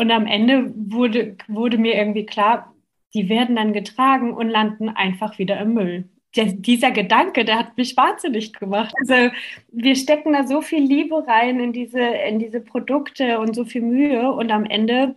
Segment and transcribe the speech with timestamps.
[0.00, 2.74] Und am Ende wurde, wurde mir irgendwie klar,
[3.12, 6.08] die werden dann getragen und landen einfach wieder im Müll.
[6.36, 8.94] Der, dieser Gedanke, der hat mich wahnsinnig gemacht.
[8.98, 9.30] Also
[9.70, 13.82] wir stecken da so viel Liebe rein in diese, in diese Produkte und so viel
[13.82, 15.16] Mühe und am Ende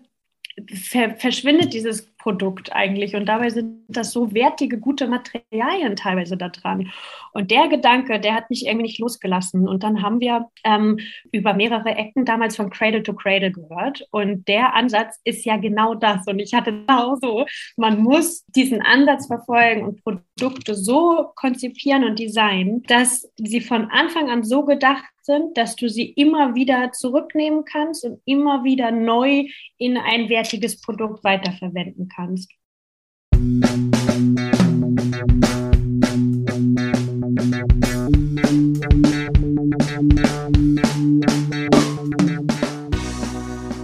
[0.67, 3.15] ver verschwindet dieses Produkt eigentlich.
[3.17, 6.89] Und dabei sind das so wertige, gute Materialien teilweise da dran.
[7.33, 9.67] Und der Gedanke, der hat mich irgendwie nicht losgelassen.
[9.67, 10.99] Und dann haben wir ähm,
[11.33, 14.07] über mehrere Ecken damals von Cradle to Cradle gehört.
[14.11, 16.25] Und der Ansatz ist ja genau das.
[16.25, 17.45] Und ich hatte genau so,
[17.75, 24.29] man muss diesen Ansatz verfolgen und Produkte so konzipieren und designen, dass sie von Anfang
[24.29, 29.45] an so gedacht sind, dass du sie immer wieder zurücknehmen kannst und immer wieder neu
[29.77, 32.51] in ein wertiges Produkt weiterverwenden kannst.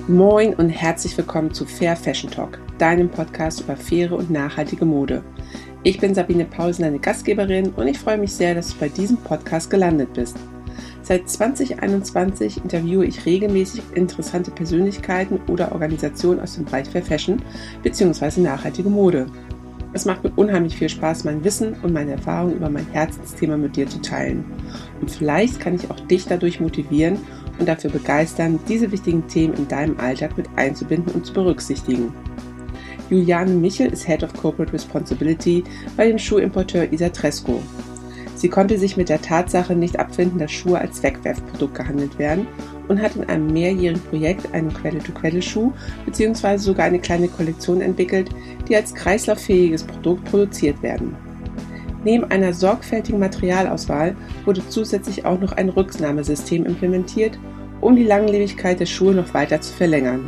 [0.08, 5.24] Moin und herzlich willkommen zu Fair Fashion Talk, deinem Podcast über faire und nachhaltige Mode.
[5.84, 9.16] Ich bin Sabine Paulsen, deine Gastgeberin und ich freue mich sehr, dass du bei diesem
[9.16, 10.38] Podcast gelandet bist.
[11.10, 17.42] Seit 2021 interviewe ich regelmäßig interessante Persönlichkeiten oder Organisationen aus dem Bereich Fair Fashion
[17.82, 18.42] bzw.
[18.42, 19.26] nachhaltige Mode.
[19.92, 23.76] Es macht mir unheimlich viel Spaß, mein Wissen und meine Erfahrungen über mein Herzensthema mit
[23.76, 24.46] dir zu teilen.
[25.02, 27.18] Und vielleicht kann ich auch dich dadurch motivieren
[27.58, 32.14] und dafür begeistern, diese wichtigen Themen in deinem Alltag mit einzubinden und zu berücksichtigen.
[33.10, 35.64] Juliane Michel ist Head of Corporate Responsibility
[35.98, 37.64] bei dem Schuhimporteur Isatresco.
[38.40, 42.48] Sie konnte sich mit der Tatsache nicht abfinden, dass Schuhe als Wegwerfprodukt gehandelt werden
[42.88, 45.74] und hat in einem mehrjährigen Projekt einen Cradle-to-Cradle-Schuh
[46.06, 46.56] bzw.
[46.56, 48.30] sogar eine kleine Kollektion entwickelt,
[48.70, 51.18] die als kreislauffähiges Produkt produziert werden.
[52.06, 57.38] Neben einer sorgfältigen Materialauswahl wurde zusätzlich auch noch ein Rücknahmesystem implementiert,
[57.82, 60.26] um die Langlebigkeit der Schuhe noch weiter zu verlängern.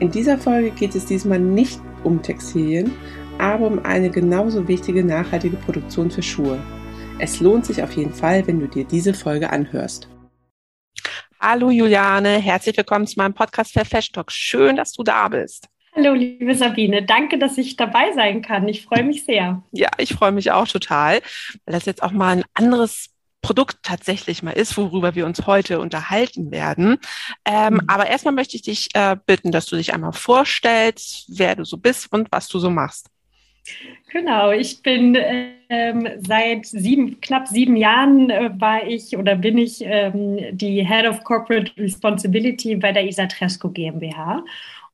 [0.00, 2.92] In dieser Folge geht es diesmal nicht um Textilien,
[3.36, 6.58] aber um eine genauso wichtige nachhaltige Produktion für Schuhe.
[7.18, 10.06] Es lohnt sich auf jeden Fall, wenn du dir diese Folge anhörst.
[11.40, 14.30] Hallo Juliane, herzlich willkommen zu meinem Podcast für Fashion Talk.
[14.30, 15.66] Schön, dass du da bist.
[15.94, 17.04] Hallo, liebe Sabine.
[17.04, 18.68] Danke, dass ich dabei sein kann.
[18.68, 19.62] Ich freue mich sehr.
[19.72, 21.22] Ja, ich freue mich auch total,
[21.64, 23.08] weil das jetzt auch mal ein anderes
[23.40, 26.98] Produkt tatsächlich mal ist, worüber wir uns heute unterhalten werden.
[27.46, 27.80] Ähm, mhm.
[27.86, 31.78] Aber erstmal möchte ich dich äh, bitten, dass du dich einmal vorstellst, wer du so
[31.78, 33.08] bist und was du so machst.
[34.10, 35.16] Genau, ich bin
[35.68, 41.06] ähm, seit sieben, knapp sieben Jahren äh, war ich oder bin ich ähm, die Head
[41.06, 44.44] of Corporate Responsibility bei der Isatresco GmbH.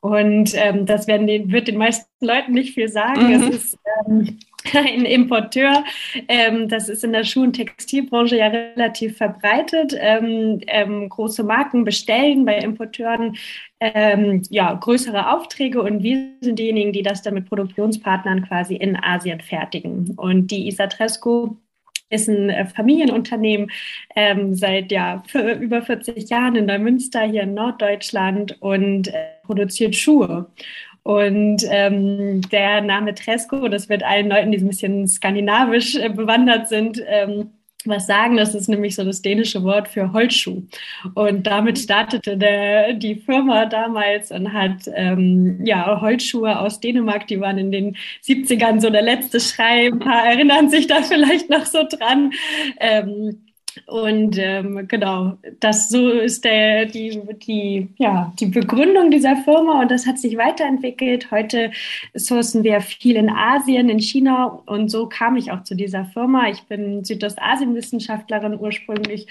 [0.00, 3.28] Und ähm, das werden den, wird den meisten Leuten nicht viel sagen.
[3.28, 3.32] Mhm.
[3.34, 4.38] Es ist ähm,
[4.74, 5.84] ein Importeur.
[6.28, 9.94] Ähm, das ist in der Schuh- und Textilbranche ja relativ verbreitet.
[9.98, 13.36] Ähm, ähm, große Marken bestellen bei Importeuren
[13.80, 18.96] ähm, ja, größere Aufträge und wir sind diejenigen, die das dann mit Produktionspartnern quasi in
[18.96, 20.14] Asien fertigen.
[20.16, 21.56] Und die Isatresco
[22.12, 23.70] ist ein äh, Familienunternehmen
[24.14, 25.22] ähm, seit ja,
[25.60, 30.46] über 40 Jahren in Neumünster hier in Norddeutschland und äh, produziert Schuhe.
[31.02, 36.68] Und ähm, der Name Tresco, das wird allen Leuten, die ein bisschen skandinavisch äh, bewandert
[36.68, 37.50] sind, ähm,
[37.84, 38.36] was sagen.
[38.36, 40.62] Das ist nämlich so das dänische Wort für Holzschuh.
[41.14, 47.40] Und damit startete der, die Firma damals und hat ähm, ja Holzschuhe aus Dänemark, die
[47.40, 49.88] waren in den 70ern so der letzte Schrei.
[49.88, 52.32] Ein paar erinnern sich da vielleicht noch so dran.
[52.78, 53.51] Ähm,
[53.86, 59.90] und ähm, genau, das so ist der, die, die, ja, die Begründung dieser Firma und
[59.90, 61.30] das hat sich weiterentwickelt.
[61.30, 61.70] Heute
[62.14, 66.48] sourcen wir viel in Asien, in China und so kam ich auch zu dieser Firma.
[66.48, 69.26] Ich bin Südostasien-Wissenschaftlerin ursprünglich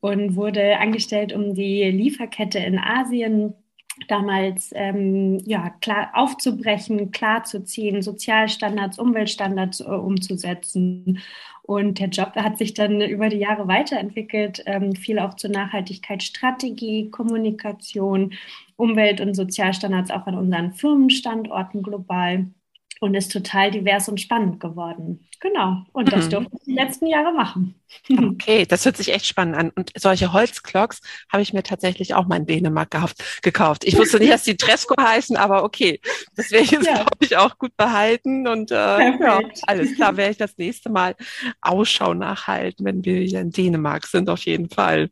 [0.00, 3.54] und wurde angestellt, um die Lieferkette in Asien
[4.08, 11.20] damals ähm, ja, klar aufzubrechen, klar zu ziehen, Sozialstandards, Umweltstandards äh, umzusetzen.
[11.66, 17.10] Und der Job hat sich dann über die Jahre weiterentwickelt, ähm, viel auch zur Nachhaltigkeitsstrategie,
[17.10, 18.34] Kommunikation,
[18.76, 22.46] Umwelt- und Sozialstandards auch an unseren Firmenstandorten global
[23.00, 25.26] und ist total divers und spannend geworden.
[25.40, 25.82] Genau.
[25.92, 26.30] Und das mhm.
[26.30, 27.74] durfte ich die letzten Jahre machen.
[28.08, 29.70] Okay, das hört sich echt spannend an.
[29.70, 31.00] Und solche Holzklocks
[31.32, 32.90] habe ich mir tatsächlich auch mal in Dänemark
[33.42, 33.84] gekauft.
[33.84, 36.00] Ich wusste nicht, dass die Tresco heißen, aber okay.
[36.34, 36.94] Das werde ich jetzt, ja.
[36.94, 38.48] glaube ich, auch gut behalten.
[38.48, 41.14] Und äh, ja, alles klar, werde ich das nächste Mal
[41.60, 45.10] Ausschau nachhalten, wenn wir hier in Dänemark sind, auf jeden Fall.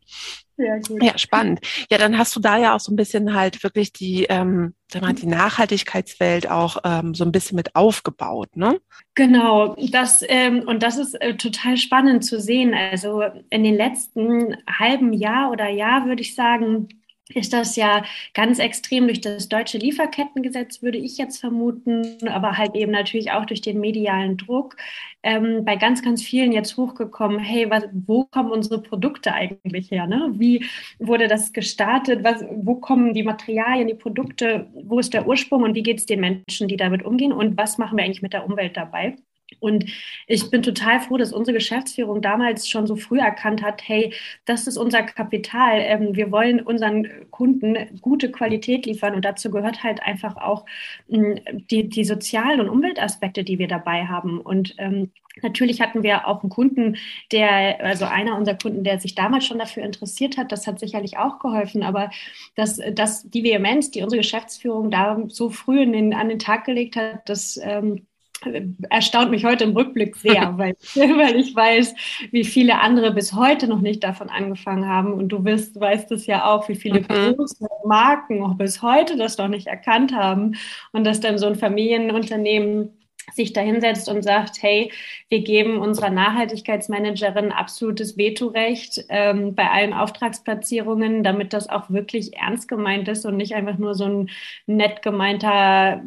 [0.57, 1.03] Ja, gut.
[1.03, 1.61] ja, spannend.
[1.91, 5.03] Ja, dann hast du da ja auch so ein bisschen halt wirklich die, ähm, sag
[5.03, 8.81] mal, die Nachhaltigkeitswelt auch ähm, so ein bisschen mit aufgebaut, ne?
[9.15, 12.75] Genau, das ähm, und das ist äh, total spannend zu sehen.
[12.75, 16.89] Also in den letzten halben Jahr oder Jahr würde ich sagen,
[17.29, 18.05] ist das ja
[18.35, 23.47] ganz extrem durch das deutsche Lieferkettengesetz, würde ich jetzt vermuten, aber halt eben natürlich auch
[23.47, 24.77] durch den medialen Druck
[25.23, 30.07] ähm, bei ganz, ganz vielen jetzt hochgekommen, hey, was, wo kommen unsere Produkte eigentlich her?
[30.07, 30.33] Ne?
[30.35, 30.67] Wie
[30.99, 32.23] wurde das gestartet?
[32.23, 34.69] Was, wo kommen die Materialien, die Produkte?
[34.75, 37.33] Wo ist der Ursprung und wie geht es den Menschen, die damit umgehen?
[37.33, 39.17] Und was machen wir eigentlich mit der Umwelt dabei?
[39.61, 39.87] Und
[40.27, 44.13] ich bin total froh, dass unsere Geschäftsführung damals schon so früh erkannt hat, hey,
[44.45, 45.81] das ist unser Kapital.
[45.81, 50.65] Ähm, wir wollen unseren Kunden gute Qualität liefern und dazu gehört halt einfach auch
[51.09, 51.39] hm,
[51.71, 54.41] die, die sozialen und Umweltaspekte, die wir dabei haben.
[54.41, 55.11] Und ähm,
[55.43, 56.97] Natürlich hatten wir auch einen Kunden,
[57.33, 61.19] der, also einer unserer Kunden, der sich damals schon dafür interessiert hat, das hat sicherlich
[61.19, 62.11] auch geholfen, aber
[62.55, 66.95] dass, dass die Vehemenz, die unsere Geschäftsführung da so früh den, an den Tag gelegt
[66.95, 68.07] hat, das ähm,
[68.91, 71.95] erstaunt mich heute im Rückblick sehr, weil, weil ich weiß,
[72.31, 75.13] wie viele andere bis heute noch nicht davon angefangen haben.
[75.13, 77.37] Und du wirst, weißt es ja auch, wie viele mhm.
[77.37, 80.57] große Marken auch bis heute das noch nicht erkannt haben.
[80.93, 82.91] Und dass dann so ein Familienunternehmen
[83.33, 84.93] sich da hinsetzt und sagt, hey,
[85.29, 92.69] wir geben unserer Nachhaltigkeitsmanagerin absolutes Vetorecht ähm, bei allen Auftragsplatzierungen, damit das auch wirklich ernst
[92.69, 94.31] gemeint ist und nicht einfach nur so ein
[94.67, 96.03] nett gemeinter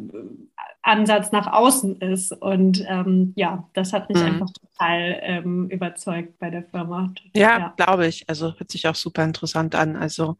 [0.88, 2.32] Ansatz nach außen ist.
[2.32, 4.24] Und ähm, ja, das hat mich mhm.
[4.24, 7.12] einfach total ähm, überzeugt bei der Firma.
[7.36, 7.74] Ja, ja.
[7.76, 8.28] glaube ich.
[8.28, 9.96] Also hört sich auch super interessant an.
[9.96, 10.36] Also,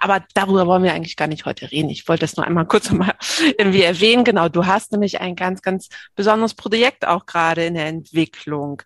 [0.00, 1.90] aber darüber wollen wir eigentlich gar nicht heute reden.
[1.90, 3.14] Ich wollte das nur einmal kurz mal
[3.58, 4.24] irgendwie erwähnen.
[4.24, 8.82] Genau, du hast nämlich ein ganz, ganz besonderes Projekt auch gerade in der Entwicklung.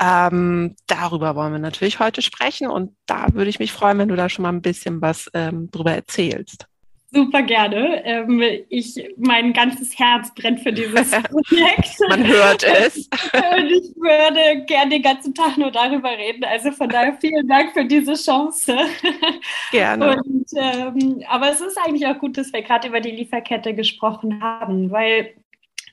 [0.00, 4.16] Ähm, darüber wollen wir natürlich heute sprechen und da würde ich mich freuen, wenn du
[4.16, 6.66] da schon mal ein bisschen was ähm, drüber erzählst.
[7.16, 8.04] Super gerne.
[8.04, 11.96] Ähm, ich, mein ganzes Herz brennt für dieses Projekt.
[12.10, 13.08] Man hört es.
[13.32, 16.44] Und ich würde gerne den ganzen Tag nur darüber reden.
[16.44, 18.76] Also von daher vielen Dank für diese Chance.
[19.70, 20.16] Gerne.
[20.16, 24.42] Und, ähm, aber es ist eigentlich auch gut, dass wir gerade über die Lieferkette gesprochen
[24.42, 25.34] haben, weil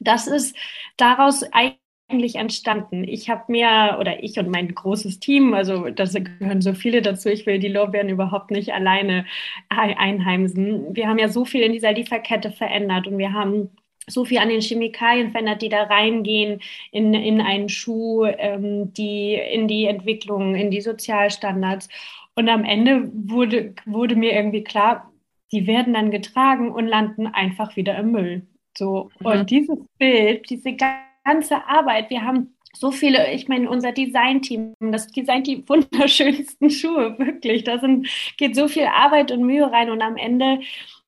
[0.02, 0.58] das ist
[0.98, 1.83] daraus eigentlich
[2.13, 3.04] eigentlich entstanden?
[3.04, 7.30] Ich habe mir, oder ich und mein großes Team, also da gehören so viele dazu,
[7.30, 9.25] ich will die Lorbeeren überhaupt nicht alleine
[9.69, 10.95] einheimsen.
[10.95, 13.69] Wir haben ja so viel in dieser Lieferkette verändert und wir haben
[14.07, 16.62] so viel an den Chemikalien verändert, die da reingehen
[16.92, 21.88] in, in einen Schuh, ähm, die in die Entwicklung, in die Sozialstandards.
[22.36, 25.12] Und am Ende wurde, wurde mir irgendwie klar,
[25.51, 28.48] die werden dann getragen und landen einfach wieder im Müll.
[28.77, 29.10] So.
[29.19, 29.25] Mhm.
[29.25, 32.10] Und dieses Bild, diese ganze ganze Arbeit.
[32.10, 37.64] Wir haben so viele, ich meine, unser Designteam, das designt die wunderschönsten Schuhe, wirklich.
[37.64, 40.60] Da sind, geht so viel Arbeit und Mühe rein und am Ende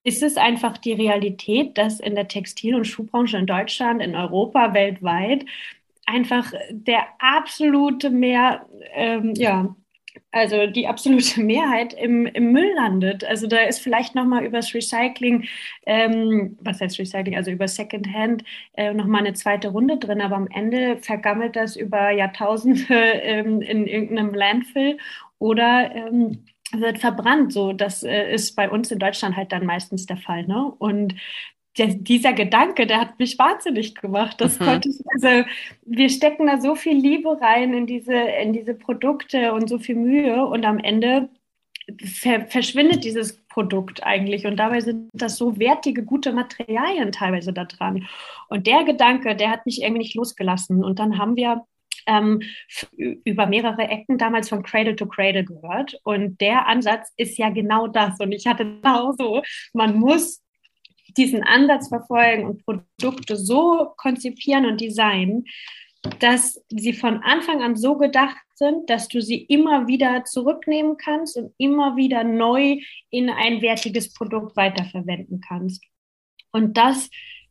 [0.04, 4.72] ist es einfach die Realität, dass in der Textil- und Schuhbranche in Deutschland, in Europa,
[4.72, 5.44] weltweit
[6.06, 8.64] einfach der absolute mehr,
[8.94, 9.74] ähm, ja,
[10.32, 13.24] also die absolute Mehrheit im, im Müll landet.
[13.24, 15.46] Also da ist vielleicht nochmal übers Recycling,
[15.86, 20.48] ähm, was heißt Recycling, also über Secondhand äh, nochmal eine zweite Runde drin, aber am
[20.48, 24.98] Ende vergammelt das über Jahrtausende ähm, in irgendeinem Landfill
[25.38, 27.52] oder ähm, wird verbrannt.
[27.52, 30.46] So, das äh, ist bei uns in Deutschland halt dann meistens der Fall.
[30.46, 30.72] Ne?
[30.78, 31.14] Und
[31.78, 34.40] der, dieser Gedanke, der hat mich wahnsinnig gemacht.
[34.40, 34.64] Das mhm.
[34.64, 35.48] konnte ich, also
[35.84, 39.96] wir stecken da so viel Liebe rein in diese, in diese Produkte und so viel
[39.96, 41.28] Mühe und am Ende
[42.04, 47.64] ver verschwindet dieses Produkt eigentlich und dabei sind das so wertige, gute Materialien teilweise da
[47.64, 48.06] dran.
[48.48, 50.84] Und der Gedanke, der hat mich irgendwie nicht losgelassen.
[50.84, 51.64] Und dann haben wir
[52.06, 52.42] ähm,
[53.24, 55.98] über mehrere Ecken damals von Cradle to Cradle gehört.
[56.04, 58.18] Und der Ansatz ist ja genau das.
[58.20, 59.42] Und ich hatte genau so,
[59.72, 60.42] man muss
[61.16, 65.44] diesen Ansatz verfolgen und Produkte so konzipieren und designen,
[66.20, 71.36] dass sie von Anfang an so gedacht sind, dass du sie immer wieder zurücknehmen kannst
[71.36, 72.78] und immer wieder neu
[73.10, 75.84] in ein wertiges Produkt weiterverwenden kannst.
[76.52, 77.10] Und das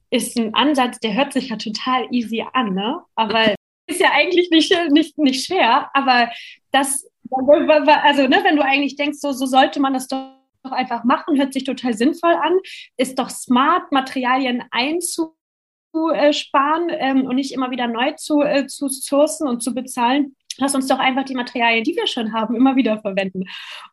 [0.09, 3.01] ist ein Ansatz, der hört sich ja total easy an, ne?
[3.15, 3.55] aber
[3.87, 6.31] ist ja eigentlich nicht, nicht, nicht schwer, aber
[6.71, 11.03] das, also ne, wenn du eigentlich denkst, so, so sollte man das doch doch einfach
[11.03, 12.57] machen, hört sich total sinnvoll an,
[12.97, 15.37] ist doch smart, Materialien einzusparen
[16.89, 20.35] ähm, und nicht immer wieder neu zu, äh, zu sourcen und zu bezahlen.
[20.57, 23.43] Lass uns doch einfach die Materialien, die wir schon haben, immer wieder verwenden.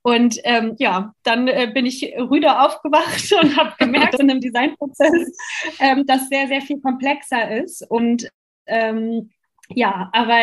[0.03, 5.37] Und ähm, ja, dann äh, bin ich rüder aufgewacht und habe gemerkt in einem Designprozess,
[5.81, 8.29] ähm, dass sehr, sehr viel komplexer ist und
[8.67, 9.31] ähm,
[9.75, 10.37] ja, aber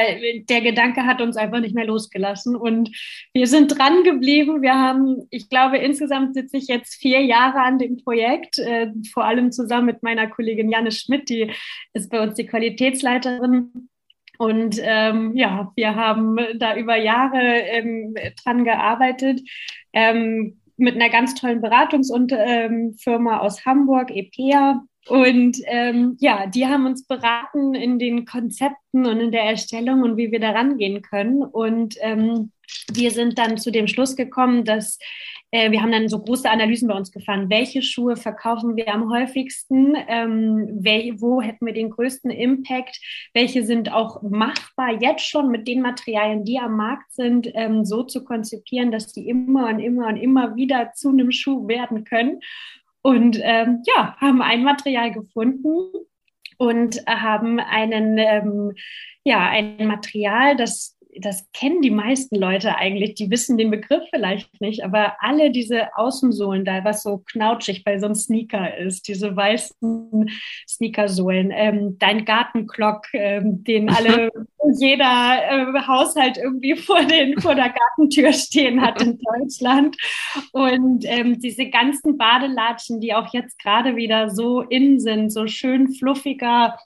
[0.50, 2.90] der Gedanke hat uns einfach nicht mehr losgelassen und
[3.34, 4.62] wir sind dran geblieben.
[4.62, 9.26] Wir haben, ich glaube, insgesamt sitze ich jetzt vier Jahre an dem Projekt, äh, vor
[9.26, 11.52] allem zusammen mit meiner Kollegin Janne Schmidt, die
[11.94, 13.90] ist bei uns die Qualitätsleiterin.
[14.38, 19.42] Und ähm, ja, wir haben da über Jahre ähm, dran gearbeitet.
[19.92, 24.82] Ähm, mit einer ganz tollen Beratungsfirma ähm, aus Hamburg, EPEA.
[25.10, 30.18] Und ähm, ja, die haben uns beraten in den Konzepten und in der Erstellung und
[30.18, 31.42] wie wir da rangehen können.
[31.42, 32.52] Und ähm,
[32.92, 35.00] wir sind dann zu dem Schluss gekommen, dass
[35.52, 37.50] äh, wir haben dann so große Analysen bei uns gefahren.
[37.50, 39.96] Welche Schuhe verkaufen wir am häufigsten?
[40.08, 43.00] Ähm, wel, wo hätten wir den größten Impact?
[43.34, 48.04] Welche sind auch machbar jetzt schon mit den Materialien, die am Markt sind, ähm, so
[48.04, 52.42] zu konzipieren, dass die immer und immer und immer wieder zu einem Schuh werden können?
[53.02, 55.92] Und ähm, ja, haben ein Material gefunden
[56.58, 58.74] und haben einen, ähm,
[59.24, 64.62] ja, ein Material, das das kennen die meisten Leute eigentlich, die wissen den Begriff vielleicht
[64.62, 69.36] nicht, aber alle diese Außensohlen da, was so knautschig bei so einem Sneaker ist, diese
[69.36, 70.30] weißen
[70.68, 74.30] Sneakersohlen, ähm, dein Gartenklock, ähm, den alle,
[74.80, 79.96] jeder äh, Haushalt irgendwie vor, den, vor der Gartentür stehen hat in Deutschland.
[80.52, 85.92] Und ähm, diese ganzen Badelatschen, die auch jetzt gerade wieder so in sind, so schön
[85.94, 86.78] fluffiger,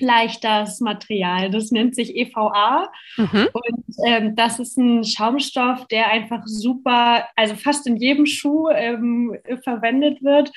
[0.00, 1.50] leichtes Material.
[1.50, 2.90] Das nennt sich EVA.
[3.16, 3.48] Mhm.
[3.52, 9.36] Und ähm, das ist ein Schaumstoff, der einfach super, also fast in jedem Schuh ähm,
[9.62, 10.50] verwendet wird.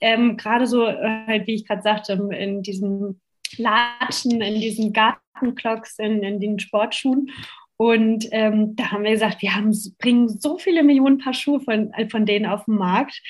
[0.00, 3.20] Ähm, Gerade so, äh, halt, wie ich gerade sagte, in diesen
[3.56, 7.30] Latschen, in diesen Gartenklocks, in, in den Sportschuhen.
[7.76, 11.92] Und ähm, da haben wir gesagt, wir haben, bringen so viele Millionen Paar Schuhe von,
[11.94, 13.20] äh, von denen auf den Markt.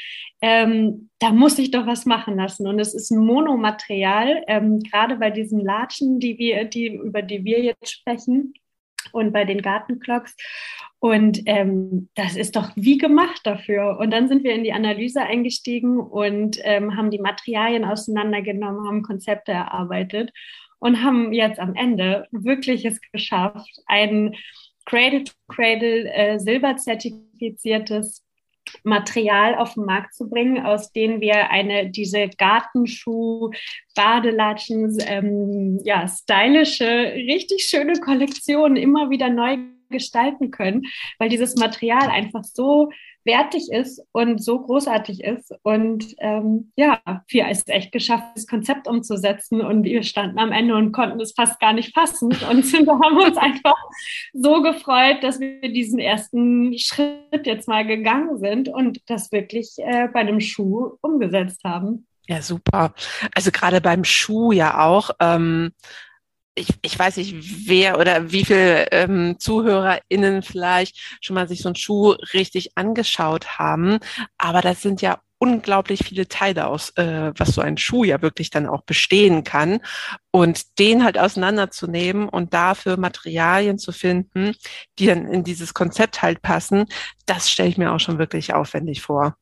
[0.40, 2.66] Ähm, da muss ich doch was machen lassen.
[2.66, 7.44] Und es ist ein Monomaterial, ähm, gerade bei diesen Latschen, die wir, die, über die
[7.44, 8.54] wir jetzt sprechen
[9.12, 10.36] und bei den Gartenklocks.
[10.98, 13.98] Und ähm, das ist doch wie gemacht dafür.
[13.98, 19.02] Und dann sind wir in die Analyse eingestiegen und ähm, haben die Materialien auseinandergenommen, haben
[19.02, 20.30] Konzepte erarbeitet
[20.82, 24.34] und haben jetzt am Ende wirklich es geschafft, ein
[24.84, 28.24] Cradle-to-Cradle äh, silberzertifiziertes
[28.82, 33.52] Material auf den Markt zu bringen, aus denen wir eine diese Gartenschuh,
[33.94, 39.58] Badelatschen, ähm, ja stylische, richtig schöne Kollektion immer wieder neu
[39.88, 40.82] gestalten können,
[41.18, 42.90] weil dieses Material einfach so
[43.24, 45.52] wertig ist und so großartig ist.
[45.62, 49.60] Und ähm, ja, wir es echt geschafft, das Konzept umzusetzen.
[49.60, 52.28] Und wir standen am Ende und konnten es fast gar nicht fassen.
[52.28, 53.76] Und wir haben uns einfach
[54.32, 60.08] so gefreut, dass wir diesen ersten Schritt jetzt mal gegangen sind und das wirklich äh,
[60.08, 62.06] bei einem Schuh umgesetzt haben.
[62.28, 62.94] Ja, super.
[63.34, 65.10] Also gerade beim Schuh ja auch.
[65.20, 65.72] Ähm
[66.54, 67.34] ich, ich weiß nicht,
[67.66, 73.58] wer oder wie viele ähm, ZuhörerInnen vielleicht schon mal sich so einen Schuh richtig angeschaut
[73.58, 73.98] haben.
[74.38, 78.50] Aber das sind ja unglaublich viele Teile aus, äh, was so ein Schuh ja wirklich
[78.50, 79.80] dann auch bestehen kann.
[80.30, 84.54] Und den halt auseinanderzunehmen und dafür Materialien zu finden,
[84.98, 86.86] die dann in dieses Konzept halt passen,
[87.26, 89.36] das stelle ich mir auch schon wirklich aufwendig vor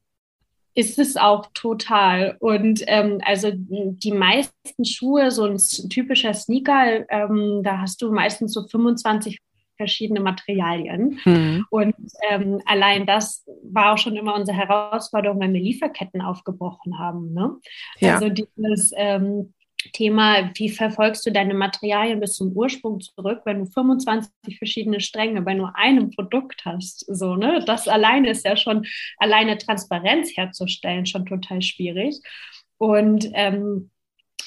[0.81, 2.37] ist es auch total.
[2.41, 5.59] Und ähm, also die meisten Schuhe, so ein
[5.89, 9.39] typischer Sneaker, ähm, da hast du meistens so 25
[9.77, 11.21] verschiedene Materialien.
[11.25, 11.67] Mhm.
[11.71, 11.95] Und
[12.29, 17.33] ähm, allein das war auch schon immer unsere Herausforderung, wenn wir Lieferketten aufgebrochen haben.
[17.33, 17.57] Ne?
[17.99, 18.15] Ja.
[18.15, 19.55] Also dieses ähm,
[19.93, 25.43] Thema, wie verfolgst du deine Materialien bis zum Ursprung zurück, wenn du 25 verschiedene Stränge
[25.43, 27.05] bei nur einem Produkt hast.
[27.09, 27.63] So, ne?
[27.67, 28.87] Das alleine ist ja schon,
[29.19, 32.17] alleine Transparenz herzustellen, schon total schwierig.
[32.79, 33.91] Und ähm,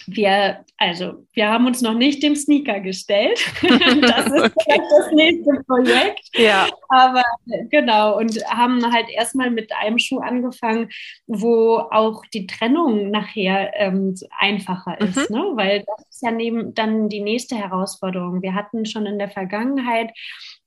[0.07, 3.39] wir, also, wir haben uns noch nicht dem Sneaker gestellt.
[3.61, 4.81] das ist okay.
[4.89, 6.29] das nächste Projekt.
[6.35, 6.67] Ja.
[6.89, 7.23] Aber
[7.69, 10.89] genau, und haben halt erstmal mit einem Schuh angefangen,
[11.27, 15.35] wo auch die Trennung nachher ähm, einfacher ist, mhm.
[15.35, 15.51] ne?
[15.55, 18.41] Weil das ist ja neben dann die nächste Herausforderung.
[18.41, 20.11] Wir hatten schon in der Vergangenheit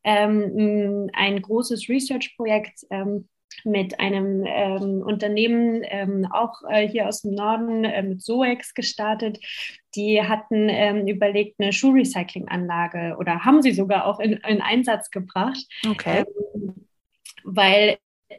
[0.04, 3.28] ähm, ein großes Research-Projekt ähm,
[3.64, 9.38] mit einem ähm, Unternehmen ähm, auch äh, hier aus dem Norden äh, mit Soex gestartet.
[9.94, 15.64] Die hatten ähm, überlegt, eine Schuhrecyclinganlage oder haben sie sogar auch in, in Einsatz gebracht.
[15.88, 16.24] Okay.
[16.54, 16.86] Ähm,
[17.44, 17.98] weil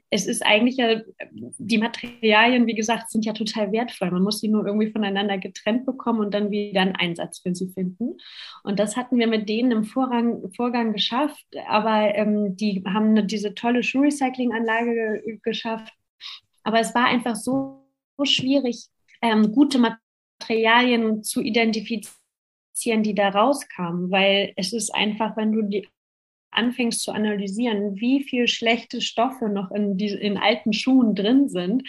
[0.09, 1.01] es ist eigentlich ja,
[1.31, 4.11] die Materialien, wie gesagt, sind ja total wertvoll.
[4.11, 7.69] Man muss sie nur irgendwie voneinander getrennt bekommen und dann wieder einen Einsatz für sie
[7.69, 8.17] finden.
[8.63, 11.45] Und das hatten wir mit denen im Vorrang, Vorgang geschafft.
[11.67, 15.93] Aber ähm, die haben diese tolle Schuhrecyclinganlage geschafft.
[16.63, 18.87] Aber es war einfach so, so schwierig,
[19.21, 19.79] ähm, gute
[20.39, 25.87] Materialien zu identifizieren, die da rauskamen, weil es ist einfach, wenn du die
[26.57, 31.83] anfängst zu analysieren, wie viel schlechte Stoffe noch in, die, in alten Schuhen drin sind,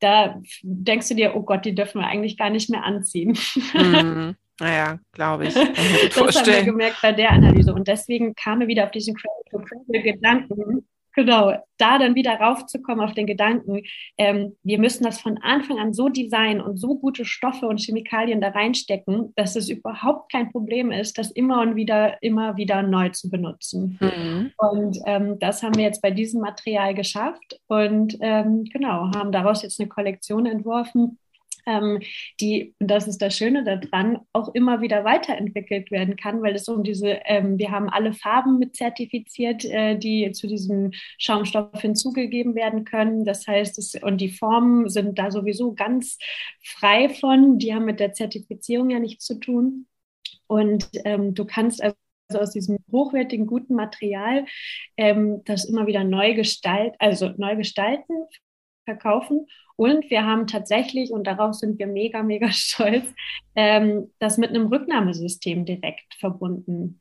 [0.00, 3.38] da denkst du dir, oh Gott, die dürfen wir eigentlich gar nicht mehr anziehen.
[3.74, 4.36] Mhm.
[4.60, 5.54] Naja, glaube ich.
[6.14, 7.74] das haben wir gemerkt bei der Analyse.
[7.74, 13.26] Und deswegen kam mir wieder auf diesen Cradle-to-Cradle-Gedanken, genau, da dann wieder raufzukommen auf den
[13.26, 13.82] Gedanken,
[14.18, 18.40] ähm, wir müssen das von Anfang an so designen und so gute Stoffe und Chemikalien
[18.40, 23.08] da reinstecken, dass es überhaupt kein Problem ist, das immer und wieder, immer wieder neu
[23.10, 23.98] zu benutzen.
[24.00, 24.52] Mhm.
[24.56, 29.62] Und ähm, das haben wir jetzt bei diesem Material geschafft und ähm, genau, haben daraus
[29.62, 31.18] jetzt eine Kollektion entworfen,
[31.66, 32.00] ähm,
[32.40, 36.68] die, und das ist das Schöne daran, auch immer wieder weiterentwickelt werden kann, weil es
[36.68, 42.54] um diese, ähm, wir haben alle Farben mit zertifiziert, äh, die zu diesem Schaumstoff hinzugegeben
[42.54, 43.24] werden können.
[43.24, 46.18] Das heißt, es, und die Formen sind da sowieso ganz
[46.62, 49.86] frei von, die haben mit der Zertifizierung ja nichts zu tun.
[50.46, 51.96] Und ähm, du kannst also
[52.32, 54.46] aus diesem hochwertigen, guten Material
[54.96, 58.14] ähm, das immer wieder neu gestalten, also neu gestalten,
[58.84, 63.06] verkaufen und wir haben tatsächlich, und darauf sind wir mega, mega stolz,
[63.56, 67.00] ähm, das mit einem Rücknahmesystem direkt verbunden.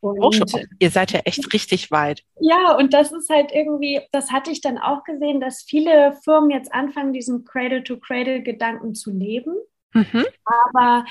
[0.00, 0.52] Und.
[0.80, 2.24] Ihr seid ja echt richtig weit.
[2.40, 6.50] Ja, und das ist halt irgendwie, das hatte ich dann auch gesehen, dass viele Firmen
[6.50, 9.54] jetzt anfangen, diesen Cradle-to-Cradle-Gedanken zu leben.
[9.94, 10.24] Mhm.
[10.44, 11.04] Aber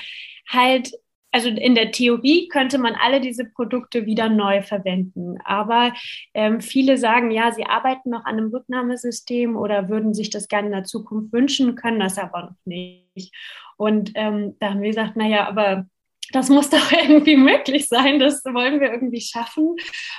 [0.46, 0.92] halt
[1.32, 5.38] also in der Theorie könnte man alle diese Produkte wieder neu verwenden.
[5.44, 5.92] Aber
[6.34, 10.68] ähm, viele sagen, ja, sie arbeiten noch an einem Rücknahmesystem oder würden sich das gerne
[10.68, 13.34] in der Zukunft wünschen, können das aber noch nicht.
[13.78, 15.86] Und ähm, da haben wir gesagt, naja, aber
[16.32, 19.76] das muss doch irgendwie möglich sein, das wollen wir irgendwie schaffen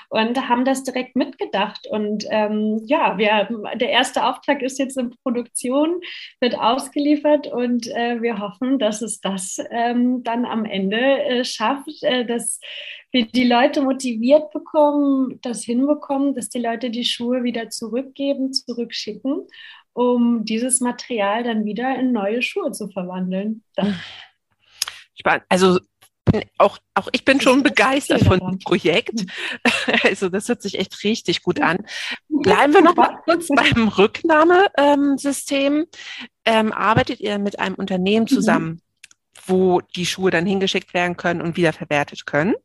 [0.10, 1.88] und haben das direkt mitgedacht.
[1.90, 6.02] Und ähm, ja, wir, der erste Auftrag ist jetzt in Produktion,
[6.40, 12.04] wird ausgeliefert und äh, wir hoffen, dass es das ähm, dann am Ende äh, schafft,
[12.04, 12.60] äh, dass
[13.12, 19.48] wir die Leute motiviert bekommen, das hinbekommen, dass die Leute die Schuhe wieder zurückgeben, zurückschicken,
[19.94, 23.64] um dieses Material dann wieder in neue Schuhe zu verwandeln.
[23.76, 23.88] Das
[25.50, 25.80] also
[26.58, 29.26] auch, auch ich bin schon begeistert von dem Projekt.
[30.04, 31.86] Also das hört sich echt richtig gut an.
[32.30, 35.86] Bleiben wir noch mal kurz beim Rücknahmesystem.
[36.46, 38.28] Ähm, arbeitet ihr mit einem Unternehmen mhm.
[38.36, 38.82] zusammen,
[39.46, 42.56] wo die Schuhe dann hingeschickt werden können und wieder verwertet können?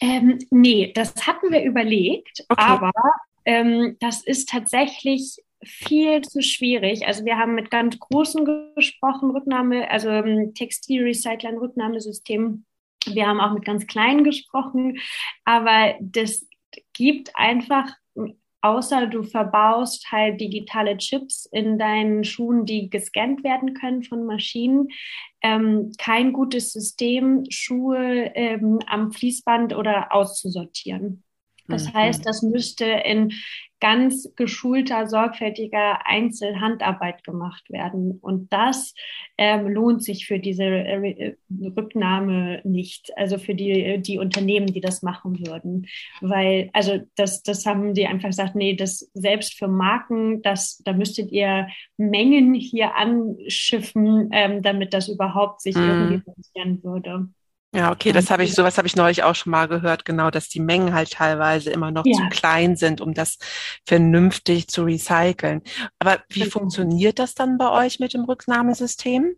[0.00, 2.62] Ähm, nee, das hatten wir überlegt, okay.
[2.62, 2.92] aber
[3.44, 7.06] ähm, das ist tatsächlich viel zu schwierig.
[7.06, 12.64] Also wir haben mit ganz großen gesprochen, Rücknahme, also ähm, Textilrecyclern, Rücknahmesystem.
[13.06, 14.98] Wir haben auch mit ganz kleinen gesprochen,
[15.44, 16.46] aber das
[16.92, 17.88] gibt einfach,
[18.60, 24.88] außer du verbaust halt digitale Chips in deinen Schuhen, die gescannt werden können von Maschinen,
[25.42, 31.24] ähm, kein gutes System, Schuhe ähm, am Fließband oder auszusortieren.
[31.66, 31.94] Das mhm.
[31.94, 33.32] heißt, das müsste in
[33.80, 38.18] ganz geschulter, sorgfältiger Einzelhandarbeit gemacht werden.
[38.20, 38.94] Und das
[39.38, 41.36] ähm, lohnt sich für diese äh,
[41.76, 45.86] Rücknahme nicht, also für die, die Unternehmen, die das machen würden.
[46.20, 50.92] Weil, also das, das haben die einfach gesagt, nee, das selbst für Marken, das, da
[50.92, 55.82] müsstet ihr Mengen hier anschiffen, ähm, damit das überhaupt sich mhm.
[55.82, 57.28] irgendwie finanzieren würde.
[57.72, 60.48] Ja, okay, das habe ich, sowas habe ich neulich auch schon mal gehört, genau, dass
[60.48, 62.16] die Mengen halt teilweise immer noch ja.
[62.16, 63.38] zu klein sind, um das
[63.86, 65.62] vernünftig zu recyceln.
[66.00, 66.50] Aber wie genau.
[66.50, 69.36] funktioniert das dann bei euch mit dem Rücknahmesystem?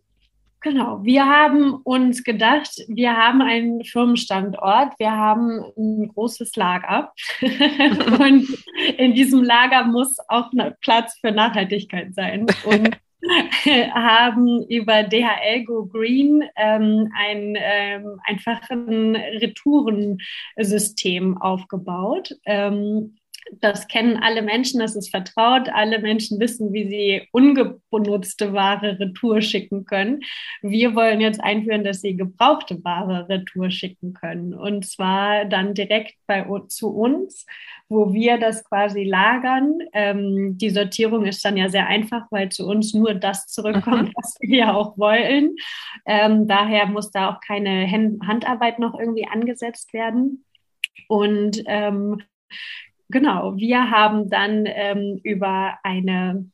[0.62, 8.46] Genau, wir haben uns gedacht, wir haben einen Firmenstandort, wir haben ein großes Lager und
[8.96, 12.46] in diesem Lager muss auch Platz für Nachhaltigkeit sein.
[12.64, 12.96] Und
[13.94, 22.34] haben über DHL Go Green ähm, ein ähm, einfachen Retourensystem aufgebaut.
[22.44, 23.16] Ähm,
[23.60, 25.68] das kennen alle Menschen, das ist vertraut.
[25.68, 30.20] Alle Menschen wissen, wie sie ungenutzte Ware retour schicken können.
[30.62, 34.54] Wir wollen jetzt einführen, dass sie gebrauchte Ware retour schicken können.
[34.54, 37.46] Und zwar dann direkt bei, zu uns,
[37.88, 39.78] wo wir das quasi lagern.
[39.92, 44.12] Ähm, die Sortierung ist dann ja sehr einfach, weil zu uns nur das zurückkommt, mhm.
[44.16, 45.56] was wir ja auch wollen.
[46.06, 50.44] Ähm, daher muss da auch keine Handarbeit noch irgendwie angesetzt werden.
[51.08, 52.22] Und ähm,
[53.12, 56.50] Genau, wir haben dann ähm, über eine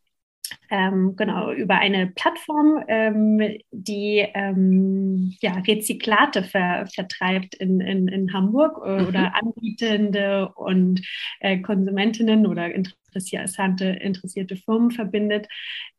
[0.71, 3.41] ähm, genau, über eine Plattform, ähm,
[3.71, 9.09] die ähm, ja, Rezyklate ver vertreibt in, in, in Hamburg äh, mhm.
[9.09, 11.01] oder Anbietende und
[11.41, 15.47] äh, Konsumentinnen oder interessierte, interessierte Firmen verbindet.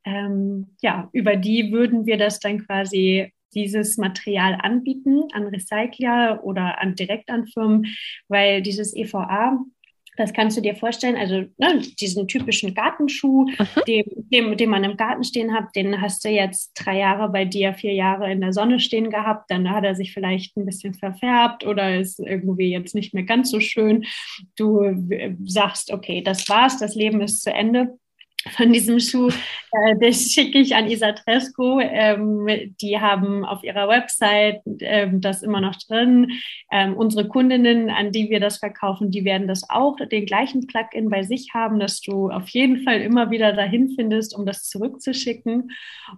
[0.03, 6.79] Ähm, ja, über die würden wir das dann quasi dieses Material anbieten an Recycler oder
[6.79, 7.87] an direkt an Firmen,
[8.27, 9.57] weil dieses EVA
[10.19, 13.67] Das kannst du dir vorstellen, also ne, diesen typischen Gartenschuh, mhm.
[13.87, 17.45] den, den, den man im Garten stehen hat, den hast du jetzt drei Jahre bei
[17.45, 20.93] dir, vier Jahre in der Sonne stehen gehabt, dann hat er sich vielleicht ein bisschen
[20.93, 24.03] verfärbt oder ist irgendwie jetzt nicht mehr ganz so schön.
[24.57, 27.97] Du äh, sagst, okay, das war's, das Leben ist zu Ende
[28.51, 29.29] von diesem Schuh,
[29.71, 31.79] äh, das schicke ich an Isa Tresco.
[31.81, 36.31] Ähm, die haben auf ihrer Website ähm, das immer noch drin.
[36.71, 41.09] Ähm, unsere Kundinnen, an die wir das verkaufen, die werden das auch, den gleichen Plugin
[41.09, 45.71] bei sich haben, dass du auf jeden Fall immer wieder dahin findest, um das zurückzuschicken.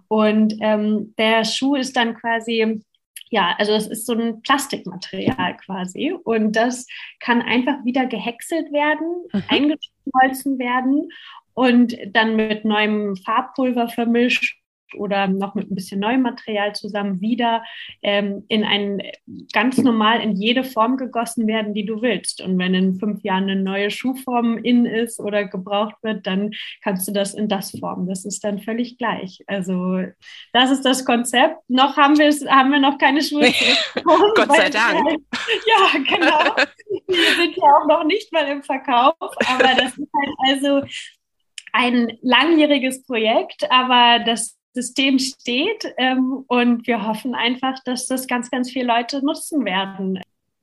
[0.06, 2.82] Und ähm, der Schuh ist dann quasi
[3.30, 6.86] ja, also es ist so ein Plastikmaterial quasi und das
[7.18, 9.42] kann einfach wieder gehäckselt werden, mhm.
[9.48, 11.08] eingeschmolzen werden
[11.54, 14.62] und dann mit neuem Farbpulver vermischt
[14.94, 17.64] oder noch mit ein bisschen neuem Material zusammen wieder
[18.02, 19.02] ähm, in ein
[19.52, 22.40] ganz normal in jede Form gegossen werden, die du willst.
[22.40, 27.08] Und wenn in fünf Jahren eine neue Schuhform in ist oder gebraucht wird, dann kannst
[27.08, 28.08] du das in das formen.
[28.08, 29.42] Das ist dann völlig gleich.
[29.46, 30.02] Also
[30.52, 31.58] das ist das Konzept.
[31.68, 33.42] Noch haben wir haben wir noch keine Schuhe.
[34.34, 35.20] Gott sei Dank.
[35.66, 36.56] ja, genau.
[37.08, 40.82] Wir sind ja auch noch nicht mal im Verkauf, aber das ist halt also
[41.72, 48.50] ein langjähriges Projekt, aber das System steht ähm, und wir hoffen einfach, dass das ganz,
[48.50, 50.20] ganz viele Leute nutzen werden.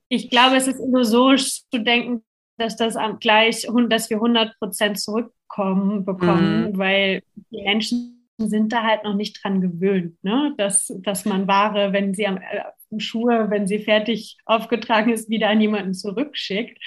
[0.08, 2.22] Ich glaube, es ist illusorisch zu denken,
[2.58, 6.78] dass das gleich, dass wir 100 Prozent zurückkommen bekommen, mhm.
[6.78, 10.54] weil die Menschen sind da halt noch nicht dran gewöhnt, ne?
[10.56, 15.48] dass, dass man Ware, wenn sie am äh, Schuhe, wenn sie fertig aufgetragen ist, wieder
[15.48, 16.78] an jemanden zurückschickt.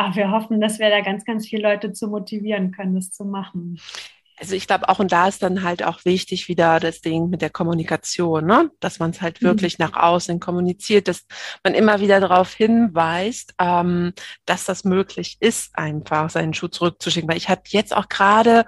[0.00, 3.26] Aber wir hoffen, dass wir da ganz, ganz viele Leute zu motivieren können, das zu
[3.26, 3.78] machen.
[4.40, 7.42] Also ich glaube, auch und da ist dann halt auch wichtig wieder das Ding mit
[7.42, 8.70] der Kommunikation, ne?
[8.80, 9.48] dass man es halt mhm.
[9.48, 11.26] wirklich nach außen kommuniziert, dass
[11.62, 14.14] man immer wieder darauf hinweist, ähm,
[14.46, 17.28] dass das möglich ist, einfach seinen Schuh zurückzuschicken.
[17.28, 18.64] Weil ich habe jetzt auch gerade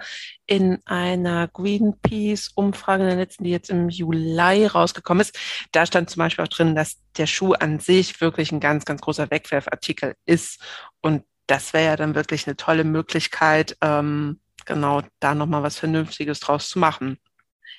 [0.47, 5.39] in einer Greenpeace-Umfrage in der letzten, die jetzt im Juli rausgekommen ist,
[5.73, 9.01] da stand zum Beispiel auch drin, dass der Schuh an sich wirklich ein ganz, ganz
[9.01, 10.61] großer Wegwerfartikel ist.
[11.01, 16.40] Und das wäre ja dann wirklich eine tolle Möglichkeit, ähm, genau da nochmal was Vernünftiges
[16.40, 17.18] draus zu machen.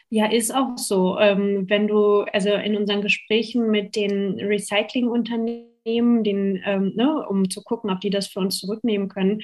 [0.09, 1.17] Ja, ist auch so.
[1.19, 7.63] Ähm, wenn du, also in unseren Gesprächen mit den Recyclingunternehmen, den, ähm, ne, um zu
[7.63, 9.41] gucken, ob die das für uns zurücknehmen können,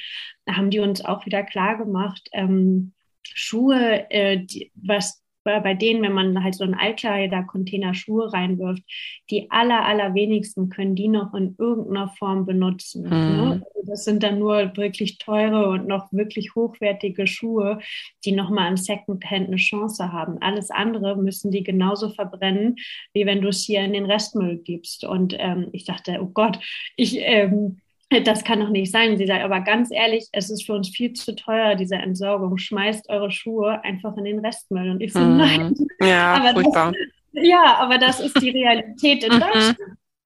[0.47, 6.13] haben die uns auch wieder klar gemacht, ähm, Schuhe, äh, die, was bei denen, wenn
[6.13, 8.83] man halt so einen Altkleider-Container Schuhe reinwirft,
[9.29, 13.03] die aller, allerwenigsten können die noch in irgendeiner Form benutzen.
[13.03, 13.09] Mhm.
[13.09, 13.61] Ne?
[13.75, 17.79] Also das sind dann nur wirklich teure und noch wirklich hochwertige Schuhe,
[18.25, 20.37] die nochmal im Secondhand eine Chance haben.
[20.41, 22.75] Alles andere müssen die genauso verbrennen,
[23.13, 25.05] wie wenn du es hier in den Restmüll gibst.
[25.05, 26.59] Und ähm, ich dachte, oh Gott,
[26.95, 27.79] ich ähm,
[28.23, 29.17] das kann doch nicht sein.
[29.17, 32.57] Sie sagt, aber ganz ehrlich, es ist für uns viel zu teuer, diese Entsorgung.
[32.57, 34.89] Schmeißt eure Schuhe einfach in den Restmüll.
[34.89, 35.37] Und ich so, mhm.
[35.37, 35.75] nein.
[36.01, 36.91] Ja, aber furchtbar.
[37.33, 39.39] Das, ja, aber das ist die Realität in mhm.
[39.39, 39.77] Deutschland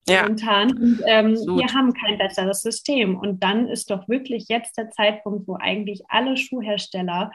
[0.07, 0.23] ja.
[0.23, 0.71] momentan.
[0.71, 3.17] Und ähm, wir haben kein besseres System.
[3.17, 7.31] Und dann ist doch wirklich jetzt der Zeitpunkt, wo eigentlich alle Schuhhersteller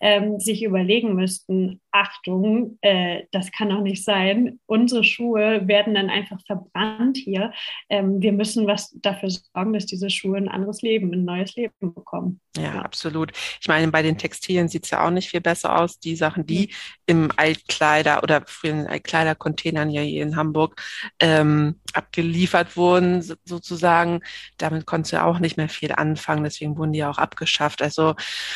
[0.00, 4.58] ähm, sich überlegen müssten, Achtung, äh, das kann doch nicht sein.
[4.66, 7.52] Unsere Schuhe werden dann einfach verbrannt hier.
[7.88, 11.94] Ähm, wir müssen was dafür sorgen, dass diese Schuhe ein anderes Leben, ein neues Leben
[11.94, 12.40] bekommen.
[12.56, 13.32] Ja, absolut.
[13.60, 15.98] Ich meine, bei den Textilien sieht es ja auch nicht viel besser aus.
[15.98, 16.72] Die Sachen, die
[17.06, 20.82] im Altkleider oder früher in Altkleidercontainern ja hier in Hamburg
[21.20, 21.76] ähm,
[22.12, 24.20] abgeliefert wurden, sozusagen,
[24.58, 26.44] damit konntest du auch nicht mehr viel anfangen.
[26.44, 27.80] Deswegen wurden die auch abgeschafft.
[27.80, 28.14] Also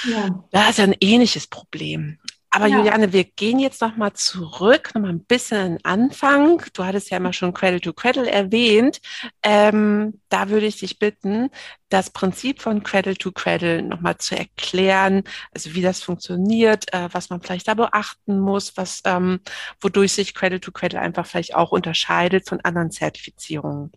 [0.08, 0.44] ja.
[0.50, 2.18] da ist ja ein ähnliches Problem.
[2.56, 2.78] Aber ja.
[2.78, 6.62] Juliane, wir gehen jetzt noch mal zurück, noch mal ein bisschen an den Anfang.
[6.72, 9.02] Du hattest ja immer schon Cradle to Cradle erwähnt.
[9.42, 11.50] Ähm, da würde ich dich bitten,
[11.90, 17.10] das Prinzip von Cradle to Cradle noch mal zu erklären, also wie das funktioniert, äh,
[17.12, 19.40] was man vielleicht da beachten muss, was, ähm,
[19.82, 23.92] wodurch sich Cradle to Cradle einfach vielleicht auch unterscheidet von anderen Zertifizierungen.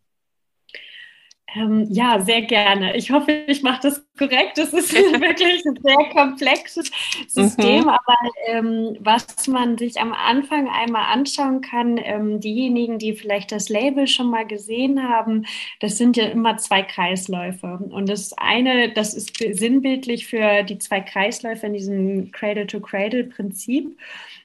[1.55, 2.95] Ähm, ja, sehr gerne.
[2.95, 4.57] Ich hoffe, ich mache das korrekt.
[4.57, 6.91] Das ist wirklich ein sehr komplexes
[7.27, 7.89] System, mhm.
[7.89, 8.15] aber
[8.47, 14.07] ähm, was man sich am Anfang einmal anschauen kann, ähm, diejenigen, die vielleicht das Label
[14.07, 15.45] schon mal gesehen haben,
[15.79, 17.79] das sind ja immer zwei Kreisläufe.
[17.89, 23.97] Und das eine, das ist sinnbildlich für die zwei Kreisläufe in diesem Cradle-to-Cradle-Prinzip.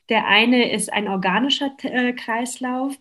[0.09, 2.97] Der eine ist ein organischer äh, Kreislauf